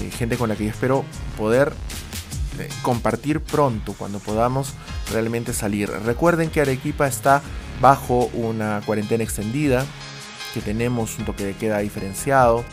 eh, 0.00 0.10
gente 0.10 0.38
con 0.38 0.48
la 0.48 0.56
que 0.56 0.66
espero 0.66 1.04
poder 1.36 1.74
compartir 2.82 3.40
pronto 3.40 3.94
cuando 3.96 4.18
podamos 4.18 4.74
realmente 5.10 5.52
salir. 5.52 5.90
Recuerden 5.90 6.50
que 6.50 6.60
Arequipa 6.60 7.06
está 7.06 7.42
bajo 7.80 8.30
una 8.32 8.80
cuarentena 8.84 9.24
extendida, 9.24 9.84
que 10.54 10.60
tenemos 10.60 11.18
un 11.18 11.24
toque 11.24 11.44
de 11.44 11.54
queda 11.54 11.78
diferenciado, 11.78 12.64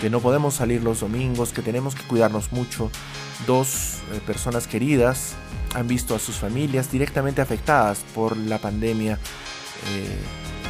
que 0.00 0.10
no 0.10 0.20
podemos 0.20 0.54
salir 0.54 0.82
los 0.82 1.00
domingos, 1.00 1.52
que 1.52 1.62
tenemos 1.62 1.94
que 1.94 2.02
cuidarnos 2.02 2.52
mucho. 2.52 2.90
Dos 3.46 3.98
eh, 4.12 4.20
personas 4.26 4.66
queridas 4.66 5.34
han 5.74 5.86
visto 5.86 6.14
a 6.14 6.18
sus 6.18 6.36
familias 6.36 6.90
directamente 6.90 7.40
afectadas 7.40 8.04
por 8.14 8.36
la 8.36 8.58
pandemia, 8.58 9.14
eh, 9.14 10.18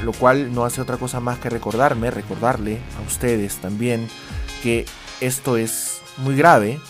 lo 0.05 0.13
cual 0.13 0.53
no 0.53 0.65
hace 0.65 0.81
otra 0.81 0.97
cosa 0.97 1.21
más 1.21 1.39
que 1.39 1.51
recordarme, 1.51 2.11
recordarle 2.11 2.79
a 2.99 3.07
ustedes 3.07 3.57
también 3.57 4.09
que 4.63 4.85
esto 5.21 5.57
es 5.57 6.01
muy 6.19 6.37
grave, 6.37 6.81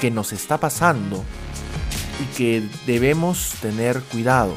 que 0.00 0.10
nos 0.10 0.32
está 0.32 0.58
pasando 0.58 1.24
y 2.20 2.36
que 2.36 2.62
debemos 2.86 3.54
tener 3.60 4.00
cuidado. 4.02 4.54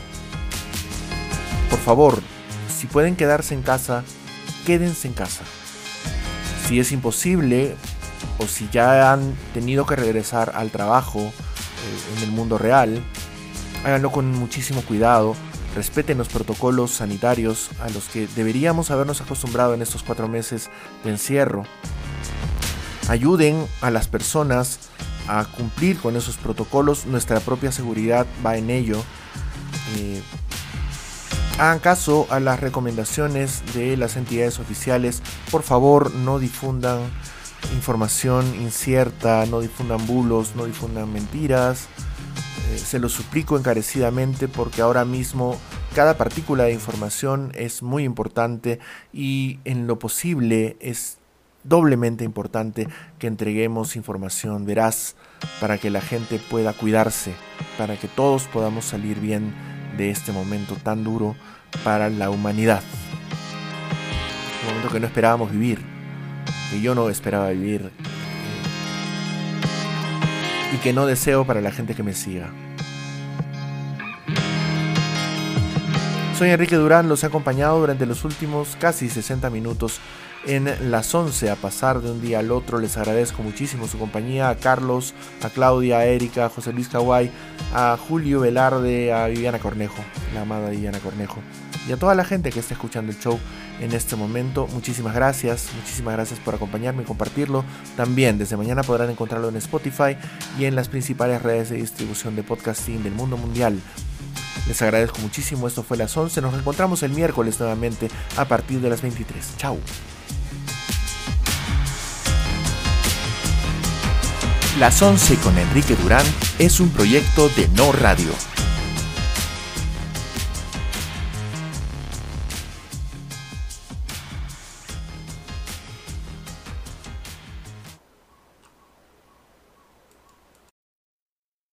Por 1.70 1.80
favor, 1.80 2.22
si 2.70 2.88
pueden 2.88 3.16
quedarse 3.16 3.54
en 3.54 3.62
casa, 3.62 4.04
quédense 4.66 5.08
en 5.08 5.14
casa. 5.14 5.44
Si 6.68 6.80
es 6.80 6.92
imposible 6.92 7.76
o 8.40 8.48
si 8.48 8.68
ya 8.72 9.12
han 9.12 9.36
tenido 9.54 9.86
que 9.86 9.96
regresar 9.96 10.54
al 10.56 10.72
trabajo 10.72 11.20
eh, 11.20 12.18
en 12.18 12.24
el 12.24 12.32
mundo 12.32 12.58
real, 12.58 13.02
háganlo 13.86 14.12
con 14.12 14.32
muchísimo 14.32 14.82
cuidado. 14.82 15.36
Respeten 15.76 16.18
los 16.18 16.28
protocolos 16.28 16.92
sanitarios 16.92 17.70
a 17.82 17.90
los 17.90 18.06
que 18.06 18.28
deberíamos 18.36 18.92
habernos 18.92 19.22
acostumbrado 19.22 19.74
en 19.74 19.82
estos 19.82 20.04
cuatro 20.04 20.28
meses 20.28 20.70
de 21.04 21.10
encierro. 21.12 21.64
Ayuden 23.10 23.66
a 23.82 23.90
las 23.90 24.08
personas 24.08 24.80
a 25.28 25.46
cumplir 25.46 25.98
con 25.98 26.16
esos 26.16 26.38
protocolos. 26.38 27.06
Nuestra 27.06 27.40
propia 27.40 27.72
seguridad 27.72 28.26
va 28.46 28.58
en 28.58 28.70
ello. 28.70 29.04
Eh, 29.98 30.22
hagan 31.58 31.80
caso 31.80 32.28
a 32.30 32.40
las 32.40 32.60
recomendaciones 32.60 33.64
de 33.74 33.98
las 33.98 34.18
entidades 34.18 34.60
oficiales. 34.60 35.22
Por 35.52 35.64
favor, 35.64 36.14
no 36.14 36.40
difundan 36.40 37.00
información 37.74 38.46
incierta, 38.62 39.46
no 39.46 39.62
difundan 39.62 40.06
bulos, 40.06 40.56
no 40.56 40.66
difundan 40.66 41.12
mentiras. 41.12 41.88
Eh, 42.72 42.78
se 42.78 43.00
lo 43.00 43.10
suplico 43.10 43.58
encarecidamente 43.58 44.48
porque 44.48 44.82
ahora 44.82 45.06
mismo 45.06 45.58
cada 45.94 46.18
partícula 46.18 46.64
de 46.64 46.74
información 46.74 47.52
es 47.56 47.84
muy 47.84 48.04
importante 48.04 48.80
y 49.12 49.60
en 49.64 49.86
lo 49.86 50.00
posible 50.00 50.76
es 50.80 51.18
doblemente 51.64 52.24
importante 52.24 52.88
que 53.20 53.28
entreguemos 53.28 53.96
información 53.96 54.66
veraz 54.66 55.16
para 55.60 55.78
que 55.78 55.90
la 55.90 56.02
gente 56.02 56.40
pueda 56.40 56.74
cuidarse, 56.74 57.34
para 57.78 57.98
que 57.98 58.08
todos 58.08 58.48
podamos 58.48 58.86
salir 58.86 59.20
bien 59.20 59.54
de 59.98 60.10
este 60.10 60.32
momento 60.32 60.76
tan 60.76 61.04
duro 61.04 61.36
para 61.84 62.10
la 62.10 62.30
humanidad. 62.30 62.82
Un 64.62 64.70
momento 64.70 64.90
que 64.92 65.00
no 65.00 65.08
esperábamos 65.08 65.52
vivir, 65.52 65.80
que 66.72 66.82
yo 66.82 66.96
no 66.96 67.10
esperaba 67.10 67.50
vivir 67.50 67.92
y 70.74 70.78
que 70.78 70.94
no 70.94 71.06
deseo 71.06 71.46
para 71.46 71.62
la 71.62 71.72
gente 71.72 71.94
que 71.94 72.04
me 72.04 72.14
siga. 72.14 72.50
Soy 76.38 76.50
Enrique 76.50 76.76
Durán, 76.76 77.08
los 77.08 77.24
he 77.24 77.28
acompañado 77.28 77.80
durante 77.80 78.06
los 78.06 78.26
últimos 78.26 78.76
casi 78.80 79.08
60 79.08 79.50
minutos 79.50 80.00
en 80.46 80.92
las 80.92 81.14
11 81.14 81.50
a 81.50 81.56
pasar 81.56 82.02
de 82.02 82.12
un 82.12 82.22
día 82.22 82.40
al 82.40 82.52
otro. 82.52 82.80
Les 82.80 82.98
agradezco 82.98 83.44
muchísimo 83.44 83.88
su 83.88 83.98
compañía 83.98 84.50
a 84.50 84.56
Carlos, 84.56 85.14
a 85.42 85.50
Claudia, 85.50 86.00
a 86.00 86.06
Erika, 86.06 86.46
a 86.46 86.50
José 86.50 86.74
Luis 86.74 86.90
Caguay, 86.90 87.32
a 87.74 87.98
Julio 87.98 88.42
Velarde, 88.42 89.14
a 89.14 89.28
Viviana 89.28 89.60
Cornejo, 89.60 90.04
la 90.34 90.42
amada 90.42 90.70
Viviana 90.70 91.00
Cornejo, 91.00 91.42
y 91.88 91.92
a 91.92 91.98
toda 91.98 92.16
la 92.16 92.26
gente 92.26 92.52
que 92.52 92.60
está 92.60 92.74
escuchando 92.74 93.12
el 93.12 93.20
show 93.20 93.40
en 93.82 93.94
este 93.94 94.16
momento. 94.16 94.68
Muchísimas 94.68 95.16
gracias, 95.16 95.70
muchísimas 95.76 96.14
gracias 96.16 96.40
por 96.40 96.56
acompañarme 96.56 97.04
y 97.04 97.06
compartirlo. 97.06 97.64
También 97.96 98.38
desde 98.38 98.58
mañana 98.58 98.84
podrán 98.84 99.10
encontrarlo 99.10 99.50
en 99.50 99.58
Spotify 99.58 100.18
y 100.60 100.66
en 100.66 100.76
las 100.76 100.90
principales 100.90 101.42
redes 101.42 101.70
de 101.70 101.78
distribución 101.78 102.36
de 102.36 102.44
podcasting 102.44 103.04
del 103.04 103.14
mundo 103.14 103.38
mundial. 103.38 103.80
Les 104.68 104.82
agradezco 104.82 105.20
muchísimo, 105.20 105.68
esto 105.68 105.84
fue 105.84 105.98
las 105.98 106.16
11, 106.16 106.42
nos 106.42 106.54
reencontramos 106.54 107.04
el 107.04 107.12
miércoles 107.12 107.60
nuevamente 107.60 108.08
a 108.38 108.46
partir 108.46 108.80
de 108.80 108.90
las 108.90 109.02
23. 109.02 109.58
Chao. 109.58 109.78
Las 114.80 115.04
11 115.04 115.36
con 115.36 115.56
Enrique 115.60 115.96
Durán 115.96 116.26
es 116.58 116.80
un 116.80 116.90
proyecto 116.90 117.48
de 117.50 117.68
No 117.76 117.92
Radio. 117.92 118.32